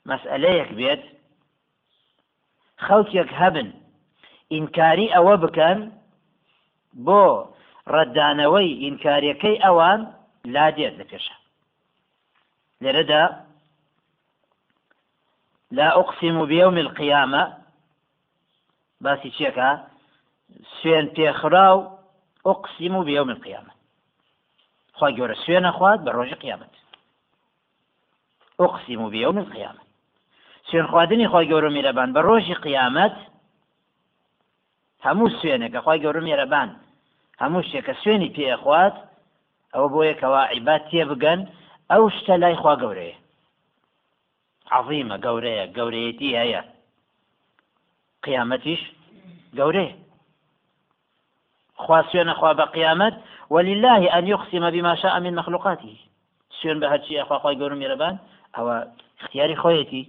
مەسئلەیەک 0.09 0.69
بێت 0.79 1.03
خەڵکێک 2.85 3.29
هەبن 3.39 3.69
ئینکاری 4.53 5.07
ئەوە 5.15 5.35
بکەن 5.43 5.79
بۆ 7.05 7.23
ڕەدانەوەی 7.87 8.77
ئینکاریەکەی 8.83 9.61
ئەوان 9.63 10.01
لا 10.45 10.67
دێت 10.75 10.93
لە 10.99 11.05
پێشە 11.09 11.35
لێرەدا 12.81 13.23
لا 15.71 15.87
أقسم 16.01 16.45
بيوم 16.45 16.77
القيامة 16.77 17.43
باسي 19.01 19.31
چێکە 19.37 19.69
سوێن 20.77 21.07
پێخراو 21.15 21.77
أقسم 22.45 23.03
بيوم 23.03 23.29
القيامة. 23.29 23.71
خوا 24.93 25.11
گەورە 25.11 25.35
سوێنە 25.43 25.71
خوات 25.77 25.99
بە 26.05 26.11
ڕۆژی 26.17 26.41
قیامەت. 26.43 26.73
أقسم 28.59 29.09
بيوم 29.09 29.37
القيامة. 29.37 29.81
سوێن 30.67 30.87
خواردنی 30.91 31.27
خوا 31.27 31.43
گەورە 31.43 31.69
میرەبان 31.75 32.09
بە 32.15 32.21
ڕۆژی 32.27 32.61
قیامەت 32.65 33.15
هەموو 35.05 35.29
سوێنێکە 35.39 35.79
خی 35.85 35.99
گەورە 36.03 36.21
میێرەبان 36.27 36.69
هەموو 37.41 37.65
شتێکە 37.67 37.93
سوێنی 38.01 38.33
پێخوات 38.35 38.95
ئەوە 39.73 39.87
بۆ 39.93 40.01
یەکەوە 40.11 40.41
عیبات 40.53 40.83
تێ 40.89 41.03
بگەن 41.09 41.39
ئەو 41.91 42.03
شتە 42.15 42.35
لای 42.41 42.55
خوا 42.61 42.73
گەورەیە. 42.83 43.17
عظیمە 44.77 45.17
گەورەیە 45.25 45.65
گەورەیەتی 45.77 46.37
هەیە. 46.41 46.61
قیامەتیش 48.25 48.81
گەورەیە. 49.57 49.95
خوا 51.83 51.99
سوێنە 52.09 52.33
خوا 52.39 52.51
بە 52.59 52.65
قیامەت 52.75 53.15
ولله 53.53 54.01
أن 54.17 54.27
يقسم 54.33 54.63
بما 54.75 54.95
شاء 54.95 55.19
من 55.19 55.33
مخلوقاته 55.39 55.95
سوێن 56.57 56.77
بە 56.81 56.87
هەرچی 56.91 57.19
ئەخوا 57.19 57.37
خی 57.43 57.55
گەورم 57.59 57.79
میێرەبان 57.81 58.15
ئەوە 58.55 58.75
اختیاری 59.21 59.55
خۆیەتی. 59.61 60.03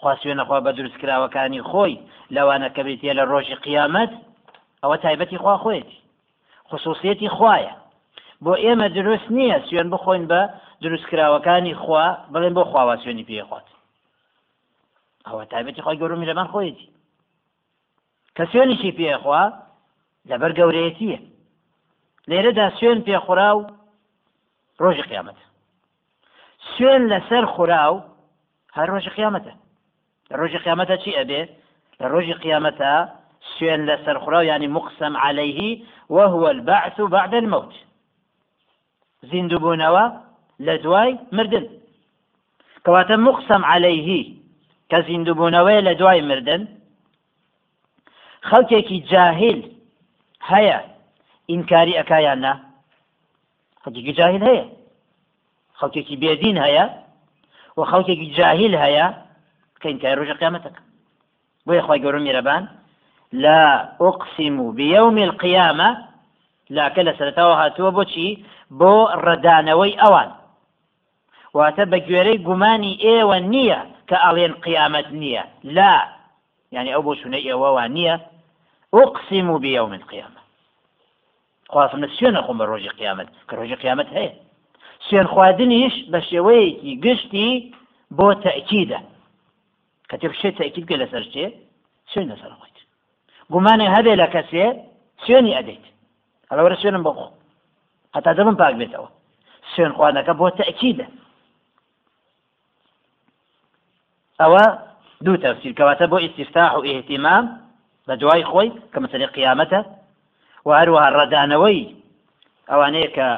خوا 0.00 0.12
سوێنەخوا 0.20 0.58
بە 0.64 0.70
دروستکراوەکانی 0.76 1.66
خۆی 1.70 2.00
لەوانە 2.34 2.68
کە 2.74 2.82
بێتە 2.86 3.12
لە 3.18 3.24
ڕۆژی 3.30 3.60
قیامەت 3.66 4.10
ئەوە 4.82 4.96
تایبەتی 5.04 5.38
خوا 5.42 5.56
خۆیەتی. 5.64 5.98
خصوصیەتی 6.70 7.28
خوایە 7.36 7.74
بۆ 8.44 8.52
ئێمە 8.64 8.86
دروست 8.96 9.26
نییە 9.36 9.58
سوێن 9.66 9.88
بخۆین 9.94 10.24
بە 10.30 10.40
دروستکراوەکانی 10.82 11.74
خوا 11.82 12.06
بڵێن 12.32 12.54
بۆ 12.56 12.62
خواوا 12.70 12.94
سوێنی 13.02 13.28
پێخوات 13.28 13.66
ئەوە 15.26 15.44
تایبەتی 15.52 15.82
خۆی 15.84 15.98
گەورمی 16.00 16.28
لەمان 16.30 16.48
خۆیەتی. 16.52 16.88
کە 18.36 18.44
سوێنیشی 18.50 18.96
پێخوا 18.98 19.42
لەبەر 20.30 20.52
گەورەیەتیە. 20.58 21.18
لێرەدا 22.30 22.66
سوێن 22.78 23.00
پێخورا 23.06 23.50
و 23.58 23.60
ڕۆژی 24.82 25.04
قیامەت 25.10 25.38
سوێن 26.72 27.02
لەسەر 27.12 27.44
خورا 27.52 27.84
و 27.94 27.96
هەر 28.76 28.88
ڕۆژی 28.92 29.14
قیامەتە. 29.16 29.52
لە 30.30 30.34
ڕۆژی 30.40 30.62
قیامەتە 30.64 30.94
چی 31.02 31.10
ئەبێ؟ 31.18 31.42
لە 32.00 32.06
ڕۆژی 32.12 32.40
قیامەتە 32.42 32.92
سوێن 33.40 33.80
لەسەر 33.88 34.16
خورا 34.22 34.44
ینی 34.44 34.68
مقسم 34.76 35.16
عليه 35.16 35.60
وهو 36.10 36.44
البعث 36.54 37.00
بعد 37.00 37.34
الموت. 37.34 37.72
زیندوبوونەوە 39.30 40.04
لە 40.66 40.74
دوای 40.84 41.18
مردن. 41.32 41.66
کەواتە 42.84 43.16
مقسم 43.28 43.62
عليه 43.64 44.08
لە 45.88 45.92
دوای 46.00 46.20
مردن 46.30 46.62
خەڵکێکی 48.48 48.98
جاهل 49.12 49.58
هەیە 50.50 50.78
ئینکاری 51.50 51.94
ئەکایان 52.00 52.38
نا. 52.44 52.54
خەڵکێکی 53.82 54.12
جاهل 54.18 54.42
هەیە. 54.48 54.64
خەڵکێکی 55.78 56.16
بێدین 56.22 56.56
هەیە 56.64 56.86
و 57.76 57.80
خەڵکێکی 57.90 58.28
جاهل 58.38 58.72
کە 59.80 59.86
ئینکاری 59.88 60.18
ڕۆژە 60.20 60.34
قیامەتەکە. 60.40 60.80
بۆیە 61.66 61.82
خی 61.86 62.00
گەورم 62.04 62.22
میێرەبان 62.26 62.62
لا 63.32 63.92
أقسم 64.00 64.72
بيوم 64.72 65.18
القيامة 65.18 66.10
لاکە 66.70 67.02
لە 67.06 67.12
سەرتاوە 67.18 67.54
هاتووە 67.60 67.90
بۆچی 67.98 68.28
بۆ 68.78 68.94
ڕەدانەوەی 69.24 69.98
ئەوان 70.02 70.30
واتە 71.54 71.84
بە 71.90 71.98
گوێرەی 72.06 72.42
گومانی 72.46 72.98
ئێوە 73.04 73.38
نییە 73.52 73.80
کە 74.08 74.16
ئەڵێن 74.24 74.52
قیامەت 74.64 75.08
نییە 75.20 75.44
لا 75.76 75.94
يعني 76.72 76.90
ئەو 76.94 77.02
بۆ 77.06 77.12
شوونەی 77.20 77.46
ئێوەوان 77.48 77.90
نییە 77.96 78.16
أقسم 78.94 79.58
بيوم 79.58 79.92
القيامة. 79.92 80.40
خوافم 81.72 82.06
سوێنە 82.16 82.40
خۆم 82.46 82.56
بە 82.60 82.66
ڕۆژی 82.70 82.92
قیامەت 82.98 83.28
کە 83.48 83.54
ڕۆژی 83.58 83.76
قیامەت 83.82 84.08
هەیە 84.16 84.32
سوێن 85.06 85.26
خواردنیش 85.32 85.94
بە 86.12 86.20
شێوەیەکی 86.28 86.92
گشتی 87.04 87.50
بۆ 88.18 88.28
تەکیدە 88.44 89.00
کە 90.08 90.16
تێ 90.20 90.26
شێت 90.40 90.54
تەکید 90.60 90.84
بکە 90.86 90.96
لەسەر 91.02 91.22
شتێ 91.28 91.46
سوێن 92.10 92.28
لەسەر 92.32 92.52
خۆیت 92.58 92.69
گومانێ 93.52 93.86
هەبێ 93.96 94.12
لە 94.22 94.26
کەسێ 94.34 94.66
سوێنی 95.22 95.56
ئەدەیت. 95.56 95.84
هەڵە 96.50 96.62
وەرە 96.64 96.76
سوێنم 96.80 97.02
بەخۆ 97.06 97.26
هەتا 98.16 98.30
دەبم 98.38 98.56
پاک 98.60 98.74
بێتەوە. 98.80 99.08
سوێن 99.72 99.92
خواردنەکە 99.96 100.32
بۆ 100.40 100.46
تەکیدە 100.60 101.06
ئەوە 104.40 104.64
دوو 105.24 105.42
تەفسیر 105.44 105.72
کەواتە 105.78 106.06
بۆ 106.12 106.18
ئیسیفتاح 106.24 106.70
و 106.76 106.82
ئیهتیمام 106.88 107.44
بە 108.06 108.14
دوای 108.20 108.44
خۆی 108.50 108.70
کە 108.92 108.98
مەسەری 109.02 109.32
قیامەتە. 109.36 109.80
و 110.66 110.70
هەروەها 110.78 111.08
ڕەدانەوەی 111.18 111.82
ئەوانەیە 112.70 113.10
کە 113.16 113.28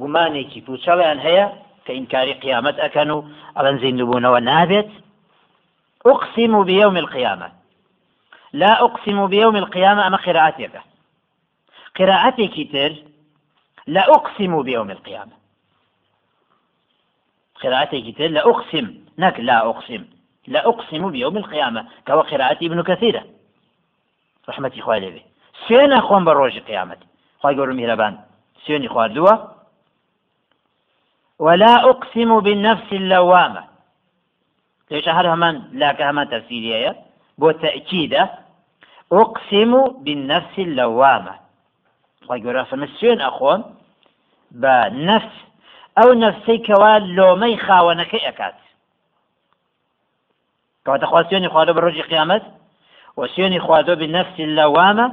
گومانێکی 0.00 0.64
پوچەڵیان 0.66 1.18
هەیە 1.26 1.46
کە 1.84 1.92
ئینکاری 1.96 2.34
قیامەت 2.44 2.76
ئەەکەن 2.82 3.08
و 3.16 3.18
ئەڵەن 3.56 3.76
زیندوبوونەوە 3.82 4.40
نابێت. 4.50 4.90
أقسم 6.12 6.52
بيوم 6.64 6.96
القيامة. 6.96 7.48
لا 8.54 8.84
أقسم 8.84 9.26
بيوم 9.26 9.56
القيامة 9.56 10.06
أما 10.06 10.16
قراءتك 10.16 10.82
قراءتي 11.98 12.48
كتر 12.48 12.94
لا 13.86 14.10
أقسم 14.10 14.62
بيوم 14.62 14.90
القيامة. 14.90 15.32
قراءتي 17.62 18.12
كتر 18.12 18.26
لا 18.26 18.50
أقسم 18.50 19.04
نك 19.18 19.40
لا 19.40 19.68
أقسم 19.70 20.04
لا 20.46 20.68
أقسم 20.68 21.10
بيوم 21.10 21.36
القيامة 21.36 21.88
كوا 22.06 22.22
قراءتي 22.22 22.66
ابن 22.66 22.82
كثيرة. 22.82 23.24
رحمة 24.48 24.72
إخواني 24.78 25.10
به 25.10 25.22
سين 25.68 25.92
أخوان 25.92 26.24
بروج 26.24 26.58
قيامة 26.58 26.96
خواهي 27.38 27.56
قولوا 27.56 27.74
مهربان. 27.74 28.18
سين 28.66 28.88
خواردوا 28.88 29.36
ولا 31.38 31.90
أقسم 31.90 32.40
بالنفس 32.40 32.92
اللوامة. 32.92 33.64
ليش 34.90 35.08
هر 35.08 35.34
همان 35.34 35.68
لا 35.72 35.92
كهمان 35.92 36.28
تفسيرية 36.30 36.96
بو 37.38 37.50
ئۆقسیم 39.12 39.74
و 39.74 39.82
بینەفسی 40.04 40.64
لەوامە 40.76 41.34
خی 42.26 42.40
گەۆرە 42.44 42.62
فەمە 42.70 42.86
سوێن 42.96 43.20
ئەخۆم 43.26 43.62
بە 44.62 44.74
نەفس 45.08 45.34
ئەو 45.98 46.10
نەفسەی 46.22 46.58
کەوا 46.66 46.92
لۆمەی 47.16 47.56
خاوەنەکەی 47.64 48.26
ئەکات 48.26 48.56
کەواتەخوا 50.84 51.20
سوێنی 51.28 51.52
خوادۆ 51.52 51.72
بە 51.74 51.80
ڕۆژی 51.84 52.08
قیامەت 52.10 52.44
و 53.18 53.20
سوێنی 53.34 53.60
خوادۆ 53.66 53.94
بنەفسی 54.02 54.44
لەوامە 54.58 55.06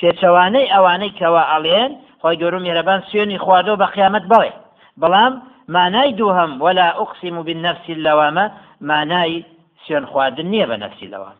پێچەوانەی 0.00 0.70
ئەوانەی 0.74 1.16
کەوا 1.18 1.42
ئەڵێن 1.52 1.90
خۆی 2.20 2.38
گەۆر 2.40 2.54
و 2.54 2.62
میێرەبان 2.64 3.00
سوێنی 3.08 3.42
خوادۆ 3.44 3.72
بە 3.80 3.86
قیامەت 3.94 4.24
بڵێ 4.32 4.52
بەڵام 5.00 5.32
مانای 5.74 6.12
دووهم 6.18 6.50
وەلا 6.64 6.88
ئوقسیم 6.98 7.36
و 7.38 7.46
بنەفسی 7.48 7.94
لەوامە 8.06 8.46
مانای 8.88 9.44
سوێن 9.84 10.04
خواردن 10.10 10.46
نییە 10.52 10.66
بە 10.70 10.76
نەفسی 10.82 11.08
لەوام 11.14 11.38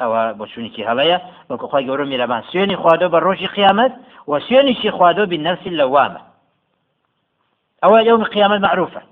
ئەوە 0.00 0.20
بۆ 0.38 0.44
چونێکی 0.52 0.86
هەڵەیە. 0.88 1.18
وەکو 1.50 1.66
خۆی 1.70 1.86
گەورە 1.88 2.04
میێرەبان 2.10 2.42
سوێنی 2.50 2.80
خوادۆ 2.82 3.06
بە 3.12 3.18
ڕۆژی 3.26 3.52
قیامەت 3.56 3.92
و 4.30 4.32
سوێنیشی 4.46 4.90
خوادۆ 4.96 5.22
بنفسی 5.32 5.70
لەوامە. 5.80 6.20
ئەوە 7.82 7.98
يوم 8.10 8.20
القيامة 8.20 8.58
معروفة 8.58 9.02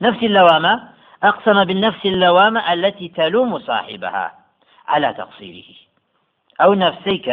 نفس 0.00 0.22
اللوامة 0.22 0.88
أقسم 1.22 1.64
بالنفس 1.64 2.06
اللوامة 2.06 2.72
التي 2.72 3.08
تلوم 3.08 3.58
صاحبها 3.58 4.32
على 4.88 5.12
تقصيره. 5.12 5.70
أو 6.60 6.74
نفسيك 6.74 7.28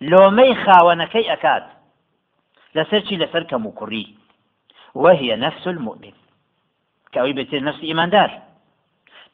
لومي 0.00 0.54
خاونكي 0.54 1.32
أكاد. 1.32 1.62
لسرشي 2.74 3.16
لسرك 3.16 3.54
مكري 3.54 4.14
وهي 4.94 5.36
نفس 5.36 5.68
المؤمن. 5.68 6.12
كأوي 7.12 7.32
نفس 7.52 7.80
إيمان 7.82 8.10
دار 8.10 8.42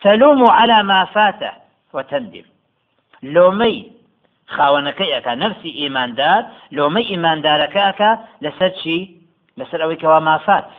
تلوم 0.01 0.51
على 0.51 0.83
ما 0.83 1.05
فاته. 1.05 1.66
وتندم 1.97 2.47
لومي 3.23 3.77
ئەکا 4.49 5.35
نفسی 5.35 5.71
ئیماندار 5.81 6.43
لۆمەی 6.77 7.05
ئیماندارەکە 7.13 7.83
ئەکا 7.89 8.11
لەسەر 8.45 8.71
چی؟ 8.81 8.97
لەسەر 9.59 9.81
ئەوەی 9.83 9.99
کەوا 10.03 10.21
مافات. 10.21 10.71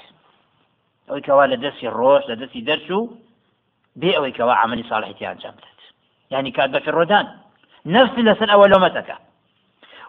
ئەوەی 1.08 1.22
کەوا 1.28 1.46
لە 1.52 1.58
دەستی 1.64 1.88
ڕۆژ 1.98 2.24
لە 2.32 2.36
دەستی 2.42 2.66
دەرچوو 2.68 3.10
بێ 4.00 4.12
ئەوەی 4.16 4.34
کەوا 4.38 4.54
عملی 4.64 4.86
ساڵحیتی 4.90 5.28
ئەنجام 5.30 5.56
بدات. 5.58 5.80
ینی 6.32 6.52
کات 6.52 6.70
بە 6.74 6.80
ڕۆدان. 6.98 7.26
نفسی 7.86 8.22
لەسەر 8.28 8.50
ئەوە 8.54 8.68
لۆمەتەکە. 8.74 9.18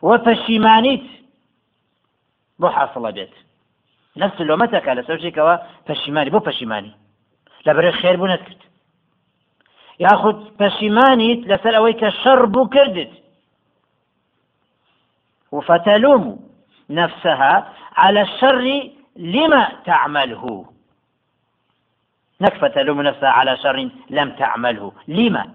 وە 0.06 0.16
پەشیمانیت 0.26 1.06
بۆ 2.60 2.68
حاصڵە 2.76 3.10
بێت. 3.16 3.34
نفس 4.20 4.38
لۆمەتەکە 4.48 4.90
لە 4.98 5.02
سەرشێکەوە 5.08 5.54
پەشیمانی 5.88 6.30
بۆ 6.34 6.40
پەشیمانی. 6.48 6.94
لەبەرێ 7.66 7.90
خێر 8.00 8.16
بوو 8.16 8.32
نەکرد 8.32 8.60
یاخود 9.98 10.38
پەشیمانیت 10.58 11.40
لەسەر 11.50 11.74
ئەوەی 11.76 11.98
کە 12.00 12.08
شەڕ 12.22 12.40
وفتلوم 15.52 16.38
نفسها 16.90 17.72
على 17.96 18.20
الشر 18.20 18.90
لما 19.16 19.68
تعمله. 19.84 20.64
نكفة 22.40 22.68
تلوم 22.68 23.02
نفسها 23.02 23.28
على 23.28 23.56
شر 23.56 23.90
لم 24.10 24.30
تعمله. 24.30 24.92
لما؟ 25.08 25.54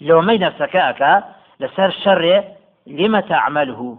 لو 0.00 0.20
مي 0.20 0.38
نفسك 0.38 0.76
لسر 1.60 1.90
شر 1.90 2.44
لما 2.86 3.20
تعمله. 3.20 3.98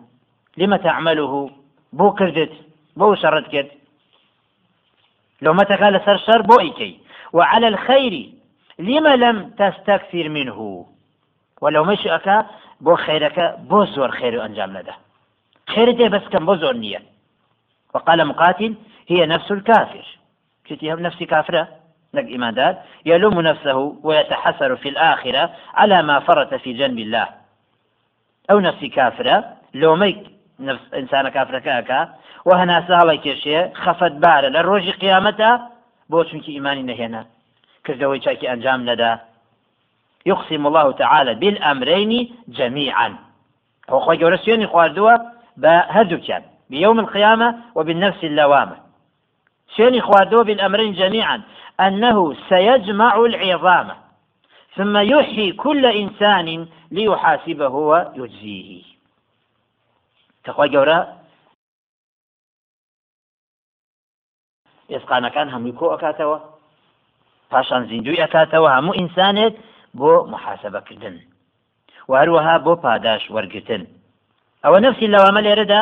لما 0.57 0.77
تعمله؟ 0.77 1.51
بو 1.93 2.11
كردت 2.11 2.51
بو 2.95 3.15
شرت 3.15 3.47
كرد. 3.51 3.71
لو 5.41 5.53
قال 5.53 5.93
لسر 5.93 6.17
شر 6.17 6.41
بو 6.41 6.59
إيكي. 6.59 6.99
وعلى 7.33 7.67
الخير 7.67 8.36
لما 8.79 9.15
لم 9.15 9.49
تستكثر 9.49 10.29
منه؟ 10.29 10.85
ولو 11.61 11.83
مش 11.83 12.07
أكا 12.07 12.45
بو 12.81 12.95
خيرك 12.95 13.55
بو 13.59 13.85
زور 13.85 14.11
خير 14.11 14.45
أنجام 14.45 14.77
لده 14.77 14.93
خير 15.69 16.07
بس 16.07 16.21
كم 16.21 16.45
بو 16.45 16.55
زور 16.55 16.73
نية 16.73 17.01
وقال 17.93 18.25
مقاتل 18.27 18.75
هي 19.07 19.25
نفس 19.25 19.51
الكافر. 19.51 20.05
كتي 20.65 20.93
هم 20.93 20.99
نفسي 20.99 21.25
كافرة 21.25 21.67
لك 22.13 22.27
إيمان 22.27 22.77
يلوم 23.05 23.41
نفسه 23.41 23.97
ويتحسر 24.03 24.75
في 24.75 24.89
الآخرة 24.89 25.53
على 25.73 26.01
ما 26.01 26.19
فرط 26.19 26.53
في 26.53 26.73
جنب 26.73 26.99
الله. 26.99 27.27
أو 28.51 28.59
نفسي 28.59 28.87
كافرة 28.87 29.53
لوميك 29.73 30.23
نفس 30.59 30.93
إنسان 30.93 31.29
كافرة 31.29 31.59
كاكا 31.59 32.13
وهنا 32.45 32.87
سهلة 32.87 33.15
كيشي 33.15 33.73
خفت 33.73 34.11
بارة 34.11 34.47
للروج 34.47 34.89
قيامتها 34.89 35.71
بوشنك 36.09 36.49
إيماني 36.49 36.83
نهينا 36.83 37.25
كردوي 37.87 38.21
شاكي 38.21 38.53
أنجام 38.53 38.85
لدى 38.85 39.17
يقسم 40.25 40.67
الله 40.67 40.91
تعالى 40.91 41.35
بالأمرين 41.35 42.35
جميعا. 42.47 43.17
هو 43.89 43.99
خوي 43.99 44.17
جورسيوني 44.17 44.67
خواردوا 44.67 45.17
بهدو 45.57 46.21
كان 46.27 46.43
بيوم 46.69 46.99
القيامة 46.99 47.61
وبالنفس 47.75 48.23
اللوامة. 48.23 48.77
شين 49.75 50.01
خواردوا 50.01 50.43
بالأمرين 50.43 50.93
جميعا 50.93 51.41
أنه 51.79 52.35
سيجمع 52.49 53.15
العظام. 53.15 53.89
ثم 54.75 54.97
يحيي 54.97 55.51
كل 55.51 55.85
إنسان 55.85 56.67
ليحاسبه 56.91 57.67
ويجزيه. 57.67 58.83
تخوى 60.43 60.69
جورا 60.69 61.17
ئێسقانەکان 64.89 65.47
هەمووی 65.53 65.77
کۆ 65.79 65.85
ئەکاتەوە؟ 65.93 66.56
پاشان 67.51 67.81
زیندوی 67.89 68.21
ئەکاتەوە 68.23 68.69
هەموو 68.75 68.97
ئینسانێت 68.99 69.55
بۆ 69.99 70.11
محاسبەکردن. 70.33 71.15
وهروەها 72.09 72.55
بۆ 72.65 72.73
پاداش 72.83 73.23
وەرگتن. 73.35 73.83
ئەوە 74.63 74.79
نفسی 74.85 75.07
لەوامە 75.13 75.41
لێرەدا 75.45 75.81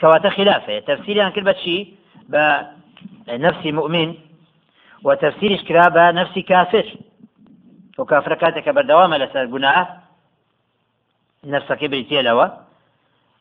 كواتا 0.00 0.30
خلافه 0.30 0.80
تفسيري 0.80 1.20
عن 1.20 1.30
كلمة 1.30 1.52
شيء 1.64 1.94
بنفسي 2.28 3.72
مؤمن 3.72 4.14
وتفسير 5.02 5.62
كرا 5.68 6.10
نفسي 6.10 6.42
كافر 6.42 6.86
وكافر 7.98 8.34
كاتك 8.34 8.68
بردوام 8.68 9.14
لسر 9.14 9.46
قناعه 9.46 10.02
نفسك 11.44 11.84
بريتي 11.84 12.22
لوا 12.22 12.46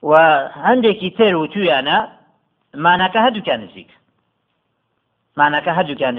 وعندك 0.01 1.13
تر 1.17 1.35
وتويانا 1.35 2.11
معناك 2.73 3.17
هدو 3.17 3.41
كان 3.41 3.61
نزيك 3.63 3.91
معناك 5.37 5.69
هدو 5.69 5.95
كان 5.95 6.15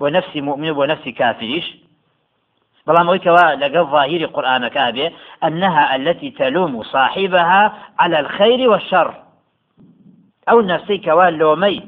ونفسي 0.00 0.40
مؤمن 0.40 0.70
ونفسي 0.70 1.12
كافريش 1.12 1.66
بەڵام 2.86 3.06
ئەوی 3.08 3.18
کەوا 3.26 3.46
لەگەڵ 3.62 3.84
ظاهری 3.90 4.26
أنها 5.44 5.94
التي 5.96 6.30
تلوم 6.30 6.82
صاحبها 6.82 7.72
على 7.98 8.18
الخير 8.20 8.70
والشر. 8.70 9.26
ئەو 10.48 10.60
نفسەی 10.60 10.98
کەوا 11.06 11.26
لۆمەی 11.40 11.78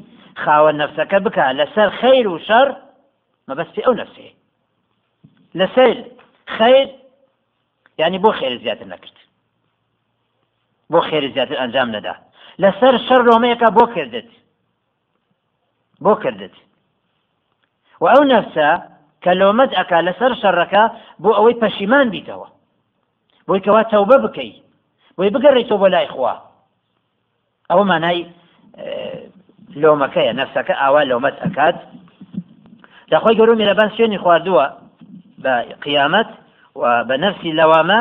خاوە 0.43 0.71
نفسەکە 0.81 1.19
بکە 1.25 1.45
لەسەر 1.59 1.89
خیر 2.01 2.29
و 2.29 2.39
شەر 2.49 2.69
مەبەستی 3.49 3.85
ئەو 3.87 3.95
نفسێ 4.01 4.29
لەسەر 5.59 5.91
خیر 6.57 6.87
ینی 7.99 8.19
بۆ 8.25 8.31
خێر 8.39 8.55
زیاتر 8.63 8.87
نەکرد 8.93 9.17
بۆ 10.93 11.01
خێر 11.09 11.25
زیاتر 11.35 11.57
ئەنجام 11.61 11.89
نەدا 11.97 12.15
لەسەر 12.63 12.95
شەر 13.07 13.21
لۆمەیەەکە 13.29 13.69
بۆ 13.77 13.85
کردت 13.95 14.31
بۆ 16.05 16.13
کردت 16.23 16.55
و 18.01 18.05
ئەو 18.13 18.23
نفسە 18.33 18.69
کە 19.23 19.33
لۆمەت 19.41 19.71
ئەکا 19.79 19.99
لەسەر 20.07 20.33
شەڕەکە 20.43 20.85
بۆ 21.23 21.31
ئەوەی 21.39 21.61
پەشیمان 21.63 22.07
بیتەوە. 22.15 22.49
بۆی 23.47 23.61
کەوا 23.65 23.83
تەوبە 23.93 24.17
بکەیت 24.25 24.57
بۆی 25.17 25.33
بگەڕێتەوە 25.35 25.81
بۆ 25.83 25.89
لای 25.95 26.09
خوا. 26.15 26.35
ئەوە 27.71 27.85
مانای 27.91 28.21
لۆمەکەیە 29.83 30.33
نفسەکە 30.41 30.75
ئاوا 30.81 31.03
لۆمەت 31.11 31.37
ئەکات. 31.43 31.77
داخۆی 33.11 33.37
گەورە 33.39 33.55
میرەبان 33.61 33.89
سوێنی 33.97 34.23
خواردووە 34.23 34.67
بە 35.43 35.55
قیامەت 35.85 36.29
و 36.81 36.83
بە 37.09 37.17
نفسی 37.25 37.51
لەوامە 37.61 38.01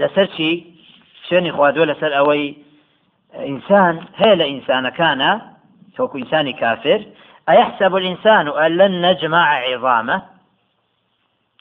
لەسەر 0.00 0.26
چی؟ 0.36 0.50
سوێنی 1.26 1.52
خواردووە 1.56 1.86
لەسەر 1.92 2.12
ئەوەی 2.18 2.46
ئینسان 3.48 3.94
هەیە 4.20 4.34
لە 4.40 4.46
ئینسانەکانە 4.52 5.32
تۆکو 5.96 6.16
ئینسانی 6.20 6.54
کافر 6.62 7.00
أيحسب 7.48 7.96
الإنسان 7.96 8.48
أن 8.48 8.76
لن 8.76 9.06
نجمع 9.06 9.58
عظامه؟ 9.58 10.22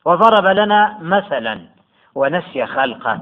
وضرب 0.06 0.46
لنا 0.46 0.98
مثلا 1.02 1.60
ونسي 2.16 2.66
خلقه. 2.66 3.20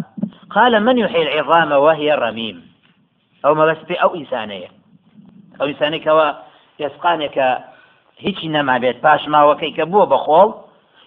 قال 0.50 0.84
من 0.84 0.98
يحيي 0.98 1.22
العظام 1.22 1.72
وهي 1.72 2.14
رميم 2.14 2.72
أو 3.46 3.56
ما 3.56 3.66
بس 3.66 3.78
أو 3.92 4.16
إنسانية. 4.16 4.68
أو 5.62 5.66
إنسانية 5.66 6.04
كوا 6.04 6.32
يسقانك. 6.80 7.62
هیچی 8.26 8.48
نەمابێت 8.56 8.98
پاش 9.06 9.22
ماوەکەی 9.34 9.76
کە 9.78 9.86
بووە 9.92 10.06
بەخۆڵ 10.14 10.50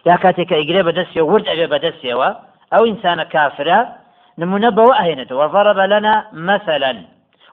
یا 0.09 0.17
کاتێک 0.23 0.49
کە 0.51 0.57
ئیگرێ 0.61 0.83
بەدەستی 0.89 1.23
ورد 1.31 1.47
ئەبێ 1.51 1.67
بەدەستیەوە 1.73 2.31
ئەو 2.73 2.83
ئینسانە 2.89 3.25
کافرە 3.35 3.81
نمونە 4.41 4.71
بەوە 4.77 4.95
ئەهێنێتەوە 4.99 5.47
ضرب 5.55 5.79
لنا 5.93 6.15
مثلا. 6.33 6.93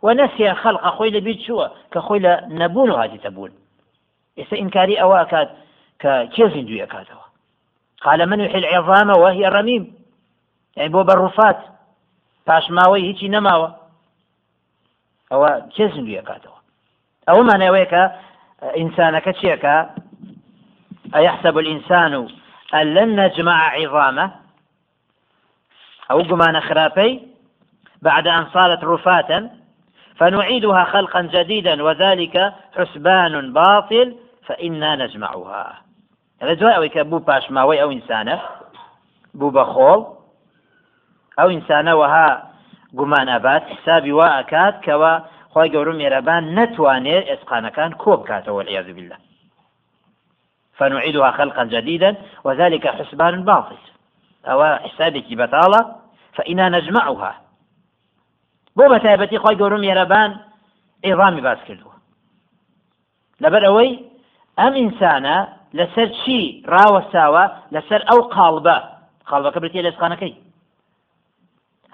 ونسي 0.06 0.54
خلق 0.64 0.84
خۆی 0.96 1.14
لەبییر 1.16 1.38
چووە؟ 1.46 1.68
کە 1.94 2.00
خۆی 2.06 2.22
لە 2.26 2.34
و 2.78 3.61
ئینکاری 4.38 4.96
ئەوە 5.02 5.17
ئەکات 5.22 5.50
کە 6.02 6.12
کێ 6.34 6.46
زیندوی 6.54 6.84
ئەکاتەوە 6.86 7.26
قال 8.02 8.30
من 8.30 8.39
يحيي 8.39 8.60
العظام 8.63 9.10
وهي 9.10 9.46
رميم 9.58 9.84
يعني 10.78 10.89
بۆ 10.94 11.02
بەڕوفات 11.10 11.60
پاش 12.48 12.65
ماوەی 12.78 13.08
هیچی 13.10 13.30
نەماوە 13.36 13.70
ئەوە 15.32 15.50
کێ 15.74 15.86
زیندوی 15.94 16.20
ئەکاتەوە 16.22 16.60
ئەوە 17.28 17.41
مانەوەیە 17.50 17.88
کە 17.94 18.04
ئینسانەکە 18.80 19.32
چیەکە 19.39 19.76
أيحسب 21.15 21.58
الإنسان 21.58 22.28
أن 22.74 22.94
لن 22.94 23.20
نجمع 23.20 23.76
عظامه؟ 23.76 24.32
أو 26.12 26.22
قمان 26.22 26.60
خرافي 26.60 27.20
بعد 28.02 28.28
أن 28.28 28.48
صارت 28.54 28.84
رفاتا 28.84 29.50
فنعيدها 30.21 30.84
خلقا 30.84 31.21
جديدا 31.21 31.84
وذلك 31.84 32.53
حسبان 32.77 33.53
باطل 33.53 34.15
فإنا 34.45 34.95
نجمعها. 34.95 35.81
هذا 36.41 36.53
جوای 36.53 36.73
ئەوەی 36.73 36.93
کە 36.95 37.01
بوو 37.01 37.19
پاشماوەی 37.19 37.79
ئەو 37.81 37.89
ئینسانە 37.93 38.38
بوو 39.34 39.51
بە 39.51 39.65
خۆڵ 39.73 40.01
ئەو 41.38 41.49
ئینسانەوەها 41.49 42.27
گومان 42.97 43.27
ئەبات 43.34 43.63
حسابی 43.73 44.12
وا 44.12 44.27
ئەکات 44.38 44.75
کەەوە 44.86 45.13
خی 45.53 45.69
گەورم 45.73 45.97
مێرەبان 46.01 46.43
نەتوانێت 46.57 47.25
ئێسقانەکان 47.31 47.91
کۆ 48.01 48.12
بکاتەوە 48.19 48.62
فنعيدها 50.77 51.31
خلقا 51.31 51.63
جديدا 51.65 52.15
وذلك 52.43 52.88
حسبان 52.88 53.43
باطل. 53.43 53.81
أو 54.45 54.63
حسابك 54.63 55.27
بطالة 55.39 55.81
فإنا 56.34 56.69
نجمعها. 56.69 57.34
بۆ 58.77 58.84
بە 58.91 58.97
تایبەتی 59.03 59.38
خی 59.43 59.55
گەورم 59.62 59.81
مێرەبان 59.86 60.31
ئێڕامی 61.05 61.41
باس 61.47 61.60
کردووە. 61.67 61.95
لەبەر 63.43 63.63
ئەوەی 63.67 63.91
ئەم 64.60 64.73
ئینسانە 64.81 65.38
لەسەر 65.77 66.07
چی 66.21 66.39
ڕاوەساوە 66.71 67.45
لەسەر 67.75 68.01
ئەو 68.10 68.21
قالبە 68.36 68.77
قالبەکە 69.29 69.60
بێتە 69.63 69.81
لەسخانەکەی 69.88 70.36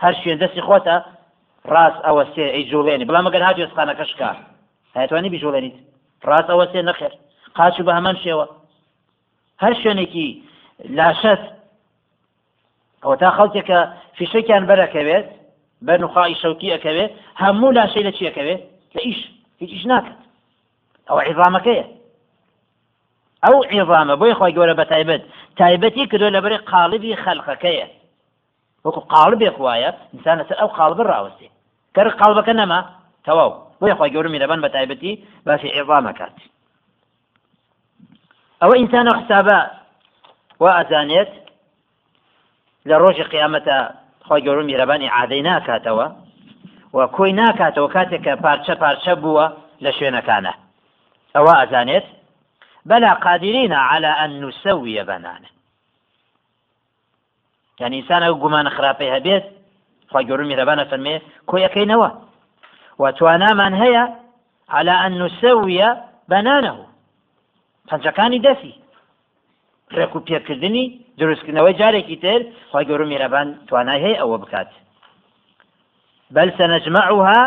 هەر 0.03 0.13
شوێن 0.19 0.37
دەستی 0.43 0.65
خۆتە 0.67 0.95
ڕاست 1.73 1.99
ئەوە 2.05 2.23
سێ 2.33 2.45
ئەی 2.55 2.65
جوڵێنی 2.71 3.07
بڵام 3.09 3.25
ئەگەر 3.27 3.43
هاات 3.47 3.57
ێسخانەکە 3.65 4.05
شکا. 4.11 4.31
هاتوانی 4.95 5.33
بیژۆڵێنیت 5.33 5.75
ڕاست 6.29 6.49
ئەوە 6.51 6.65
سێ 6.71 6.81
نەخێر. 6.89 7.13
قاچ 7.57 7.75
بە 7.87 7.91
هەمان 7.97 8.15
شێوە. 8.23 8.45
هەر 9.63 9.73
شوێنێکی 9.81 10.27
لاشەت 10.97 11.43
ئەوە 13.03 13.15
تا 13.21 13.29
خەڵکێکە 13.37 13.79
فیشەکیان 14.17 14.63
بەرەکەوێت 14.69 15.27
بە 15.85 15.93
نخوائی 16.01 16.35
شەوکی 16.41 16.73
ئەەکەوێ 16.73 17.05
هەموو 17.41 17.75
لاشەی 17.77 18.03
لە 18.07 18.11
چیەکەوێ 18.17 18.55
لە 18.95 19.01
ئیش 19.07 19.19
هیچیش 19.61 19.83
ناکات. 19.91 20.19
ئەو 21.07 21.17
عیظامەکەیە. 21.27 21.85
ئەو 23.43 23.57
عیظامە 23.71 24.15
بۆی 24.21 24.33
خۆی 24.39 24.53
گەورە 24.57 24.73
بە 24.79 24.85
تایبەت 24.91 25.21
تایبەتی 25.59 26.07
کردو 26.11 26.33
لەبەری 26.35 26.57
قالبی 26.71 27.15
خەلقەکەیە. 27.23 27.87
وەکو 28.85 29.01
قالبێک 29.13 29.57
وایە 29.65 29.91
ئینسان 30.13 30.35
لەسەر 30.39 30.57
ئەو 30.61 30.69
قالب 30.77 30.99
ڕاوەستی 31.09 31.49
کەر 31.95 32.07
قالبەکە 32.21 32.53
نەما 32.59 32.79
تەواو. 33.25 33.67
بۆی 33.79 33.93
خۆی 33.97 34.11
گەورە 34.13 34.29
میرەبان 34.33 34.59
بە 34.61 34.69
تایبەتی 34.75 35.13
باسی 35.45 35.73
عیظامەکات 35.77 36.35
ئەوە 38.61 38.75
ئینسانە 38.79 39.11
حسابە 39.19 39.59
وا 40.61 40.71
ئەزانێت 40.77 41.31
لە 42.89 42.95
ڕۆژی 43.01 43.29
قیامەتە 43.33 43.77
خۆی 44.27 44.41
گەورم 44.45 44.67
میرەبانی 44.71 45.13
عادەی 45.17 45.43
ناکاتەوە 45.49 46.07
و 46.97 46.99
کۆی 47.15 47.33
ناکاتەوە 47.41 47.93
کاتێک 47.95 48.21
کە 48.25 48.33
پارچە 48.43 48.73
پارچە 48.81 49.13
بووە 49.23 49.45
لە 49.83 49.91
شوێنەکانە. 49.97 50.53
ئەوە 51.35 51.53
ئەزانێت 51.61 52.05
بەلا 52.89 53.11
قادرینە 53.25 53.79
على 53.91 54.11
أن 54.23 54.31
نسوي 54.43 55.03
بنانه 55.09 55.49
يعني 57.79 57.95
ئینسان 57.99 58.21
ئەو 58.23 58.35
گومانە 58.43 58.71
خراپەی 58.77 59.13
هەبێت 59.15 59.45
خۆی 60.11 60.25
گەورم 60.29 60.47
میرەبانە 60.51 60.83
فەرمێ 60.91 61.15
کۆیەکەینەوە 61.49 62.09
و 63.01 63.11
توانامان 63.11 63.73
هەیە 63.83 64.03
على 64.75 64.93
أن 65.05 65.13
نسوي 65.21 65.79
بنانه 66.29 66.73
پەنجەکانی 67.89 68.43
دەسی. 68.47 68.73
ڕێک 69.95 70.15
و 70.15 70.19
پێکردنی 70.27 70.85
دروستکردنەوەی 71.19 71.77
جارێکی 71.81 72.17
تر 72.23 72.41
خی 72.71 72.85
گەور 72.89 73.01
میرەبان 73.11 73.47
توانای 73.67 74.03
هەیە 74.05 74.19
ئەوە 74.21 74.37
بکات. 74.43 74.69
بل 76.35 76.49
سنجمعها 76.57 77.41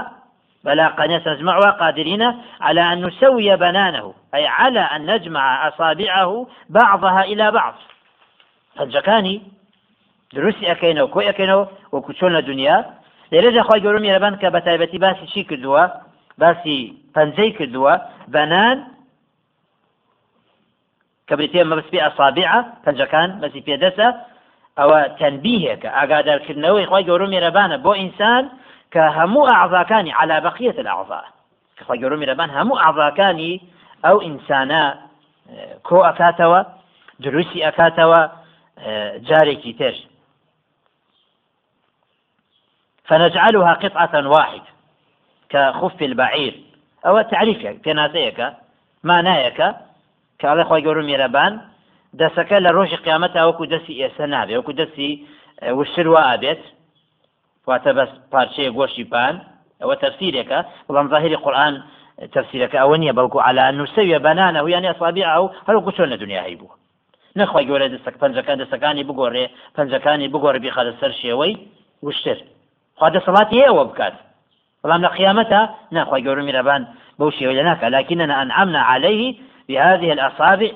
بلا 0.65 0.89
قد 0.89 1.11
سنجمعها 1.25 1.71
قادرين 1.71 2.23
على 2.61 2.83
أن 2.93 2.99
نسوي 3.05 3.57
بنانه. 3.57 4.15
أي 4.35 4.47
على 4.47 4.81
أن 4.81 5.11
نجمع 5.11 5.69
أصابعه 5.69 6.47
بعضها 6.71 7.23
إلى 7.23 7.51
بعض. 7.51 7.75
فالجكاني 8.77 9.43
دروسي 10.35 10.73
أكينو 10.73 11.09
كوي 11.09 11.29
أكينو 11.29 11.67
وكتشون 11.93 12.37
الدنيا 12.37 12.77
گەورم 13.33 14.03
میێرەبان 14.03 14.35
کە 14.41 14.49
بە 14.55 14.61
تایبەتی 14.67 14.99
باسی 14.99 15.27
چی 15.33 15.43
کردووە 15.51 15.85
باسی 16.39 16.79
پەنجەی 17.15 17.51
کردووە 17.59 17.95
بەنان 18.35 18.77
کە 21.31 21.37
بریتێ 21.39 21.63
مەبسپی 21.71 22.01
ئەسابیع 22.07 22.53
پەنجەکان 22.85 23.31
مەسی 23.43 23.63
پێدەسە 23.67 24.09
ئەوە 24.79 25.01
تەنبیهێکە 25.21 25.89
ئاگادارکردنەوەی 25.99 26.87
خی 26.91 27.05
گەورە 27.09 27.27
مێرەبانە 27.33 27.77
بۆ 27.85 27.93
ئینسان 28.01 28.45
کە 28.95 29.03
هەموو 29.19 29.49
ئاعضاکانی 29.51 30.13
على 30.21 30.37
بقية 30.49 30.77
الأعضاء. 30.83 31.27
کە 31.77 31.83
خی 31.89 31.99
گەورە 32.03 32.17
مێرەبان 32.23 32.51
هەموو 32.59 32.81
ئاعضاکانی 32.83 33.53
ئەو 34.05 34.17
ئینسانە 34.27 34.85
کۆ 35.89 35.99
ئەکاتەوە 36.09 36.61
دروستی 37.25 37.65
ئەکاتەوە 37.67 38.21
جارێکی 39.29 39.73
تر 39.79 39.95
فنجعلها 43.09 43.73
قطعة 43.75 44.15
واحدة 44.35 44.71
كخف 45.51 46.03
البعير. 46.03 46.55
أو 47.07 47.23
تعريف 47.23 47.67
كنازيك 47.85 48.39
ما 49.05 49.23
ئەڵێ 50.51 50.65
خۆی 50.69 50.83
گەور 50.87 50.99
میێرەبان 51.09 51.53
دەسەکە 52.21 52.57
لە 52.65 52.71
ڕۆژی 52.77 53.03
قیامەت 53.05 53.33
وەکو 53.49 53.65
دەستی 53.73 53.99
ئێستا 54.01 54.27
نابێت 54.35 54.57
وەکو 54.59 54.73
دەستی 54.81 55.11
وشتر 55.79 56.07
وا 56.09 56.23
ئابێت 56.29 56.63
واتە 57.69 57.91
بەس 57.99 58.11
پارچەیە 58.33 58.71
گۆشی 58.79 59.05
پان 59.13 59.35
ئەوە 59.81 59.95
تەفسیرێکە 60.03 60.59
بەڵام 60.87 61.07
ظاهری 61.13 61.37
قورآن 61.45 61.75
تفسيرك 62.29 62.73
ئەوە 62.77 62.97
نییە 63.01 63.15
بەڵکو 63.19 63.39
على 63.49 63.65
نووسویە 63.79 64.19
بەنانە 64.27 64.61
و 64.63 64.69
یانی 64.69 64.93
ئەسابی 64.93 65.25
ئەو 65.25 65.45
هەروکو 65.69 65.91
چۆن 65.97 66.09
لە 66.13 66.17
دنیا 66.23 66.43
هەی 66.43 66.57
بوو. 66.57 66.77
نەخوای 67.37 67.67
گەورە 67.69 67.87
دەستەک 67.95 68.17
پنجەکان 68.23 68.57
دەستەکانی 68.63 69.07
بگۆڕێ 69.09 69.47
پنجەکانی 69.77 70.29
بگۆڕ 70.35 70.57
بیخە 70.65 70.83
لەسەر 70.89 71.13
شێوەی 71.23 71.59
وشتر. 72.03 72.39
خوا 72.99 73.09
دەسەڵاتی 73.17 73.63
ئێوە 73.65 73.85
بکات. 73.91 74.15
بەڵام 74.83 75.01
لە 75.05 75.11
قیامەتە 75.17 75.61
ناخوای 75.93 76.25
گەورە 76.27 76.43
میرەبان 76.49 76.83
بەو 77.19 77.31
شێوە 77.39 77.53
لە 77.59 77.63
ناکە 77.69 77.87
لكننا 77.95 78.35
أنعمنا 78.43 78.81
عليه 78.93 79.23
بهذه 79.71 80.13
الأصابع 80.13 80.71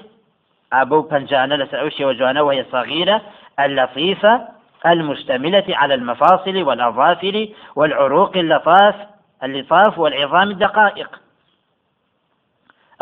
أبو 0.72 1.00
بنجانة 1.00 1.57
لسعوشي 1.57 2.04
وجوانا 2.04 2.42
وهي 2.42 2.64
صغيرة 2.72 3.22
اللطيفة 3.61 4.48
المشتملة 4.87 5.64
على 5.68 5.94
المفاصل 5.94 6.62
والأظافر 6.62 7.48
والعروق 7.76 8.37
اللطاف 8.37 8.94
اللطاف 9.42 9.98
والعظام 9.98 10.50
الدقائق. 10.50 11.20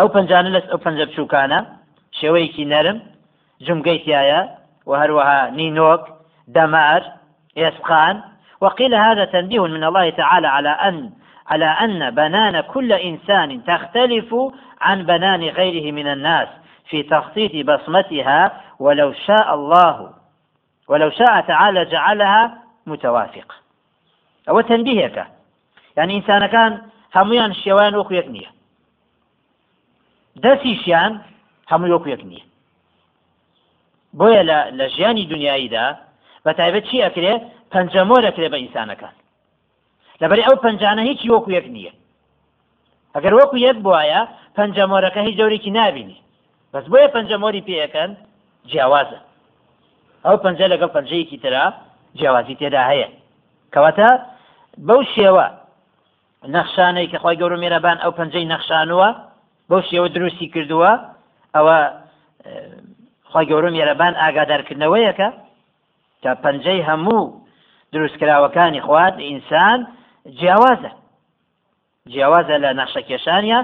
أو 0.01 0.09
بنجانة 0.09 0.49
لس 0.49 0.65
أو 0.65 0.77
بنجب 0.77 1.11
شوكانا 1.13 1.77
شويكي 2.21 2.65
نرم 2.65 3.03
جمقيتيايا 3.61 4.59
وهروها 4.87 5.51
نينوك 5.51 6.09
دمار 6.49 7.13
يسقان. 7.57 8.23
وقيل 8.61 8.95
هذا 8.95 9.25
تنبيه 9.25 9.67
من 9.67 9.85
الله 9.85 10.11
تعالى 10.11 10.49
على 10.49 10.69
أن 10.69 11.11
على 11.47 11.65
أن 11.65 12.11
بنان 12.11 12.61
كل 12.61 12.93
إنسان 12.93 13.65
تختلف 13.65 14.35
عن 14.81 15.03
بنان 15.03 15.43
غيره 15.43 15.93
من 15.93 16.07
الناس 16.13 16.49
في 16.89 17.03
تخطيط 17.03 17.67
بصمتها 17.67 18.61
ولو 18.79 19.13
شاء 19.13 19.55
الله 19.55 20.11
ولو 20.89 21.11
شاء 21.11 21.41
تعالى 21.41 21.85
جعلها 21.85 22.59
متوافقة 22.87 23.55
أو 24.49 24.61
تنبيهك. 24.61 25.27
يعني 25.97 26.17
إنسان 26.17 26.47
كان 26.47 26.83
هميان 27.17 27.51
الشيوان 27.51 27.95
وكو 27.95 28.15
يكنية. 28.15 28.53
هەموو 31.73 31.93
وەکو 31.95 32.09
یەک 32.15 32.23
نییە 32.31 32.45
بۆیە 34.19 34.43
لە 34.79 34.87
ژیانی 34.95 35.31
دنیاییدا 35.33 35.87
بە 36.45 36.53
تایبەت 36.59 36.85
چی 36.89 37.05
ئەکرێ 37.05 37.35
پەنجەمۆ 37.73 38.19
دەکرێ 38.27 38.49
بە 38.53 38.59
ئینسانەکان 38.63 39.15
لەبەری 40.21 40.47
ئەو 40.47 40.57
پنجانە 40.65 41.03
هیچی 41.11 41.29
وەکو 41.35 41.51
یەک 41.59 41.67
نییە. 41.75 41.93
ئەگەر 43.15 43.33
وەکو 43.41 43.57
یەک 43.67 43.77
بواە 43.85 44.21
پەنجەمۆرەکە 44.57 45.21
هیچ 45.27 45.35
جۆرێکی 45.41 45.71
نبینی 45.79 46.19
بەس 46.73 46.85
بۆیە 46.93 47.09
پەنجەمۆری 47.15 47.67
پێەکەن 47.69 48.11
جیاوازە. 48.71 49.21
ئەو 50.25 50.37
پەنجە 50.45 50.67
لەگەڵ 50.73 50.91
پەنجەیەکی 50.97 51.39
تررا 51.43 51.67
جیاوازی 52.19 52.59
تێدا 52.61 52.83
هەیە. 52.91 53.09
کەواتە 53.73 54.11
بەو 54.87 55.01
شێوە 55.15 55.47
نەخشانەی 56.55 57.09
کە 57.13 57.19
خی 57.23 57.37
گەورە 57.41 57.57
مێرەبان 57.63 57.99
ئەو 58.03 58.13
پەنجەی 58.19 58.51
نەخشانوە 58.53 59.09
بەو 59.71 59.81
شێوە 59.89 60.09
دروستی 60.17 60.49
کردووە 60.55 60.93
ئەوە 61.55 61.79
خی 63.33 63.47
گەورە 63.51 63.71
مێرەبان 63.77 64.15
ئاگادارکردنەوەیەکە 64.23 65.29
کە 66.23 66.31
پەنجەی 66.45 66.81
هەموو 66.89 67.33
دروستکراوەکانی 67.93 68.81
خوات 68.87 69.15
ئینسان 69.29 69.79
جیاوازە. 70.39 70.93
جیاوازە 72.13 72.57
لە 72.65 72.71
نەخشەکێشانە 72.81 73.61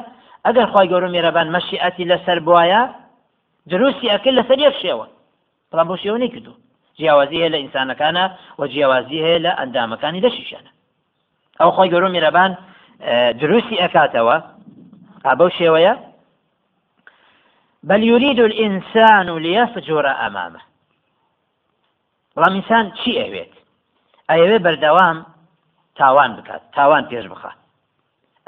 ئەگەر 0.47 0.67
خی 0.73 0.87
گەورە 0.91 1.09
مێرەبان 1.15 1.49
مەشیئەتی 1.55 2.09
لەسەر 2.11 2.39
بواە 2.47 2.83
دروستی 3.71 4.09
ئەکرد 4.13 4.37
لەسەر 4.39 4.59
یەک 4.67 4.77
شێوە. 4.83 5.07
بەڵام 5.71 5.87
بۆ 5.91 5.97
شێوە 6.03 6.19
نەکردو 6.25 6.55
جیاوازی 6.99 7.39
هەیە 7.43 7.53
لە 7.55 7.59
ئینسانەکانە 7.63 8.25
و 8.59 8.63
جیاوازی 8.73 9.25
هەیە 9.27 9.41
لە 9.45 9.53
ئەندامەکانی 9.59 10.25
دەشیشانە. 10.27 10.71
ئەو 11.61 11.71
خۆی 11.77 11.91
گەۆ 11.93 12.09
میرەبان 12.17 12.51
دروستی 13.41 13.81
ئەکاتەوە. 13.83 14.37
ئابەو 15.27 15.51
شێوەیە؟ 15.59 15.95
بل 17.89 18.03
يريد 18.03 18.41
الإنسان 18.41 19.39
ليفجر 19.39 20.07
أمامه 20.27 20.61
بەڵام 22.37 22.55
ئینسان 22.59 22.85
چی 22.99 23.13
ئەوێت؟ 23.21 23.55
ئەوێ 24.31 24.59
بەردەوام 24.65 25.19
تاوان 25.99 26.31
بکات 26.37 26.63
تاوان 26.77 27.05
پێش 27.11 27.27
بخە 27.33 27.53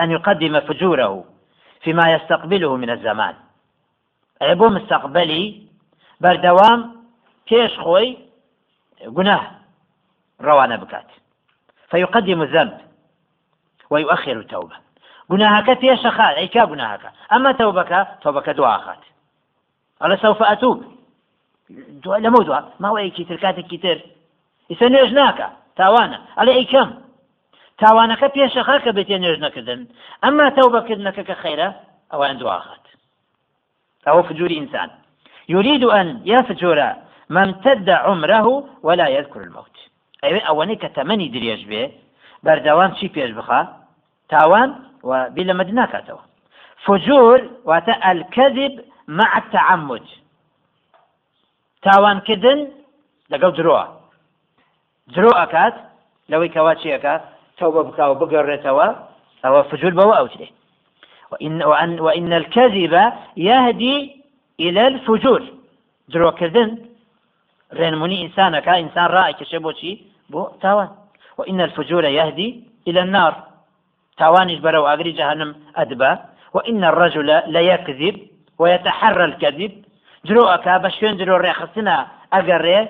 أن 0.01 0.11
يقدم 0.11 0.61
فجوره 0.61 1.25
فيما 1.81 2.13
يستقبله 2.15 2.77
من 2.77 2.91
الزمان. 2.91 3.35
ئەێ 4.41 4.55
بۆ 4.61 4.67
مستقبلی 4.77 5.69
بەردەوام 6.23 6.81
پێش 7.49 7.73
خۆی 7.83 8.09
گناه 9.17 9.45
ڕەوانە 10.47 10.77
بکات 10.83 11.09
فيقدم 11.91 12.41
الذنب 12.43 12.81
ويؤخر 13.91 14.37
التوبة. 14.37 14.77
گوناهەکە 15.31 15.75
پێشە 15.83 16.11
خات 16.17 16.35
ئەیکا 16.41 16.63
گوناهەکە 16.71 17.11
ئەمە 17.33 17.53
تەوبەکە 17.61 18.01
تەوبەکە 18.23 18.53
دواخات 18.59 19.03
ئەلە 20.03 20.17
سەوف 20.23 20.41
ئەتوب 20.51 20.79
لەمە 22.25 22.41
دووە 22.47 22.61
ماوەیەکی 22.83 23.25
تر 23.29 23.39
کاتێکی 23.45 23.79
تر 23.85 23.99
ئیسە 24.71 24.87
نوێژ 24.93 25.11
ناکە 25.21 25.49
تاوانە 25.79 26.19
ئەلێ 26.39 26.53
ئەیکەم 26.59 26.89
تاوانەکە 27.81 28.29
پێشەخە 28.37 28.77
کە 28.85 28.91
بێتێ 28.97 29.17
نوێژ 29.23 29.39
نەکردن 29.47 29.81
ئەمما 30.23 30.47
تەوبەکردنەکە 30.57 31.23
کە 31.29 31.37
خەیرە 31.43 31.69
ئەوان 32.13 32.37
دواخات 32.43 32.85
ئەوە 34.07 34.23
فجووری 34.29 34.55
ئینسان. 34.61 34.91
يريد 35.55 35.85
أن 35.85 36.09
يفجر 36.33 36.79
ما 37.35 37.43
امتد 37.43 37.89
عمره 37.91 38.47
ولا 38.87 39.07
يذكر 39.17 39.41
الموت. 39.41 39.77
ئەوەنەی 40.49 40.81
کە 40.83 40.89
تەمەنی 40.97 41.33
درێژ 41.35 41.63
بێ 41.71 41.83
بەردەوام 42.45 42.93
چی 42.99 43.09
پێش 43.15 43.31
بخە 43.39 43.61
تاوان 44.33 44.71
و 45.09 45.31
بی 45.35 45.45
لە 45.49 45.55
مەد 45.59 45.71
ناکاتەوە 45.79 46.23
فجور 46.85 47.39
واتە 47.69 47.95
الكذب 48.11 48.75
مع 49.09 49.31
التعمد. 49.41 50.07
تاوانکردن 51.87 52.61
لەگەڵ 53.33 53.53
درۆە 53.59 53.85
درۆ 55.15 55.33
ئەکات 55.41 55.75
لەوەی 56.31 56.53
کەوا 56.55 56.75
چیەکە 56.81 57.15
تەوبە 57.61 57.83
بکاو 57.89 58.19
بگەڕێتەوە 58.21 58.89
ئەوە 59.45 59.61
فجور 59.71 59.93
بەوە 59.99 60.15
ئەوترێ 60.19 60.49
وإن, 61.33 61.63
وأن 61.71 62.01
وإن 62.01 62.33
الكذب 62.41 62.95
يهدي 63.37 63.97
إلى 64.61 64.83
الفجور. 64.87 65.43
درۆکردن 66.13 66.71
ڕێنمونی 67.79 68.17
ئینسانەکە 68.23 68.73
ئینسان 68.81 69.09
ڕائکەشە 69.17 69.59
بۆچی 69.65 69.93
بۆ 70.33 70.43
تاوان 70.63 70.91
وإن 71.39 71.61
الفجور 71.61 72.05
يهدي 72.05 72.49
إلى 72.89 73.01
النار. 73.07 73.35
تاوانش 74.19 74.59
برو 74.67 74.87
أغري 74.87 75.13
جهنم 75.13 75.51
أدبا. 75.77 76.13
وإن 76.55 76.85
الرجل 76.85 77.29
ليكذب 77.47 78.17
ويتحرى 78.59 79.25
الكذب. 79.25 79.73
ئەکا 80.29 80.75
بە 80.83 80.89
شوێن 80.97 81.15
درۆ 81.21 81.37
ڕێخستنە 81.45 81.97
ئەگەڕێ 82.35 82.81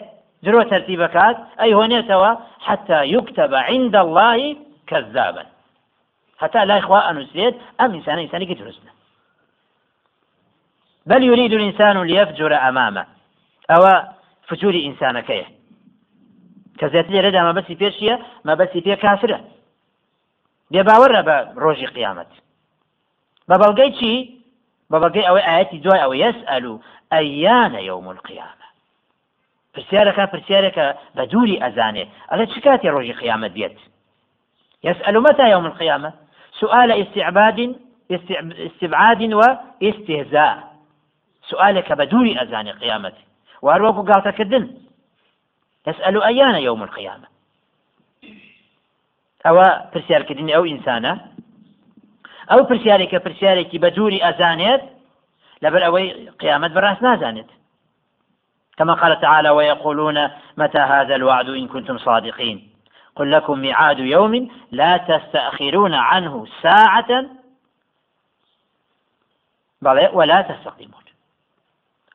درۆ 0.44 0.60
تەرتیبەکات 0.72 1.36
ئەی 1.60 1.72
هۆنێتەوە 1.78 2.30
حتا 2.66 2.98
یکتەبە 3.16 3.60
عند 3.70 3.94
الله 3.96 4.56
كذابا. 4.90 5.44
حتى 6.40 6.64
لا 6.64 6.78
إخوة 6.78 7.10
أنسيت 7.10 7.54
أم 7.80 7.94
إنسان 7.94 8.18
إنسان 8.18 8.40
درستنا 8.60 8.92
بل 11.06 11.22
يريد 11.22 11.52
الإنسان 11.52 12.02
ليفجر 12.02 12.52
أمامه. 12.68 13.06
أو 13.70 13.82
فجور 14.48 14.74
إنسان 14.74 15.20
كيه 15.20 15.46
كذات 16.78 17.06
لي 17.10 17.20
ردا 17.20 17.42
ما 17.42 17.52
بسي 17.52 17.74
بيشيا 17.74 18.18
ما 18.44 18.54
بسي 18.54 18.80
بيه 18.80 18.94
كافرة. 18.94 19.40
بێباوەڕە 20.72 21.22
بە 21.28 21.36
ڕۆژی 21.62 21.92
قیامەت 21.96 22.30
بە 23.48 23.56
بەڵگەی 23.62 23.90
چی 23.98 24.12
بە 24.90 24.96
بەڵگەی 25.02 25.26
ئەوەی 25.28 25.46
ئاەتی 25.48 25.78
دوای 25.84 26.02
ئەوە 26.04 26.16
یوم 27.90 28.06
القیامە 28.14 28.59
پرسیارەکە 29.74 30.24
پرسیارێکە 30.32 30.86
بە 31.16 31.24
دووری 31.32 31.60
ئەزانێ. 31.64 32.04
ئەلە 32.30 32.44
چ 32.52 32.54
کاتی 32.64 32.92
ڕۆژی 32.94 33.18
قیامەت 33.20 33.52
بێت 33.58 33.76
يسأل 34.84 35.20
متى 35.20 35.50
يوم 35.50 35.66
القيامة 35.66 36.12
سؤال 36.60 36.92
استعباد 36.92 37.76
استبعاد 38.66 39.22
واستهزاء 39.22 40.70
سؤالك 41.42 41.92
بدون 41.92 42.38
أذان 42.38 42.68
قيامة 42.68 43.12
وأروك 43.62 44.10
قالت 44.10 44.28
كدن 44.28 44.74
يسأل 45.86 46.22
أيان 46.22 46.54
يوم 46.54 46.82
القيامة 46.82 47.26
أو 49.46 49.54
برسيار 49.94 50.22
كدن 50.22 50.50
أو 50.50 50.64
إنسانة 50.64 51.20
پرسیارێکە 52.50 53.18
پرسیارێکی 53.26 53.78
بە 53.78 53.90
دووری 53.96 54.20
ئەزانێت 54.26 54.82
لەبەر 55.62 55.82
ئەوەی 55.86 56.08
قیامەت 56.42 56.72
بەڕاست 56.76 57.02
نازانێت. 57.02 57.50
كما 58.80 58.94
قال 58.94 59.20
تعالى 59.20 59.50
ويقولون 59.50 60.28
متى 60.56 60.78
هذا 60.78 61.14
الوعد 61.14 61.48
إن 61.48 61.68
كنتم 61.68 61.98
صادقين؟ 61.98 62.70
قل 63.16 63.30
لكم 63.30 63.58
ميعاد 63.58 63.98
يوم 63.98 64.50
لا 64.70 64.96
تستأخرون 64.96 65.94
عنه 65.94 66.46
ساعة. 66.62 67.26
ولا 70.12 70.42
تستقيمون 70.42 71.04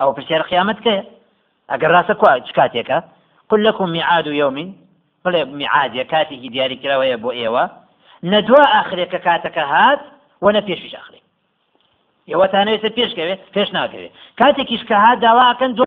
أو 0.02 0.14
پرسیار 0.14 0.42
قیامەت 0.42 1.06
ئەگەر 1.70 1.92
ڕاستە 1.96 2.14
کو 2.14 2.26
کاتێکە 2.58 3.04
قل 3.50 3.64
لكم 3.64 3.90
ميعاد 3.90 4.28
يوم 4.28 4.76
بڵێ 5.26 5.42
میعادە 5.60 6.04
کاتێکی 6.14 6.50
دیاری 6.54 6.82
کراوەیە 6.84 7.18
بۆ 7.24 7.32
ئێوە 7.40 7.64
نەدووە 8.32 8.64
ئاخرێکە 8.74 9.20
کاتەکە 9.28 9.64
هات 9.74 10.02
وە 10.44 10.52
نە 10.56 10.62
پێشیش 10.68 10.94
ئاخرێ 10.98 11.22
ئێوەتانەوێتە 12.30 12.90
پێشکەوێت 12.98 13.42
پێش 13.56 13.70
ناکەوێت 13.78 14.14
کاتێکیش 14.40 14.84
کە 14.90 14.96
هات 15.04 15.18
داواکەن 15.26 15.72
دو 15.78 15.85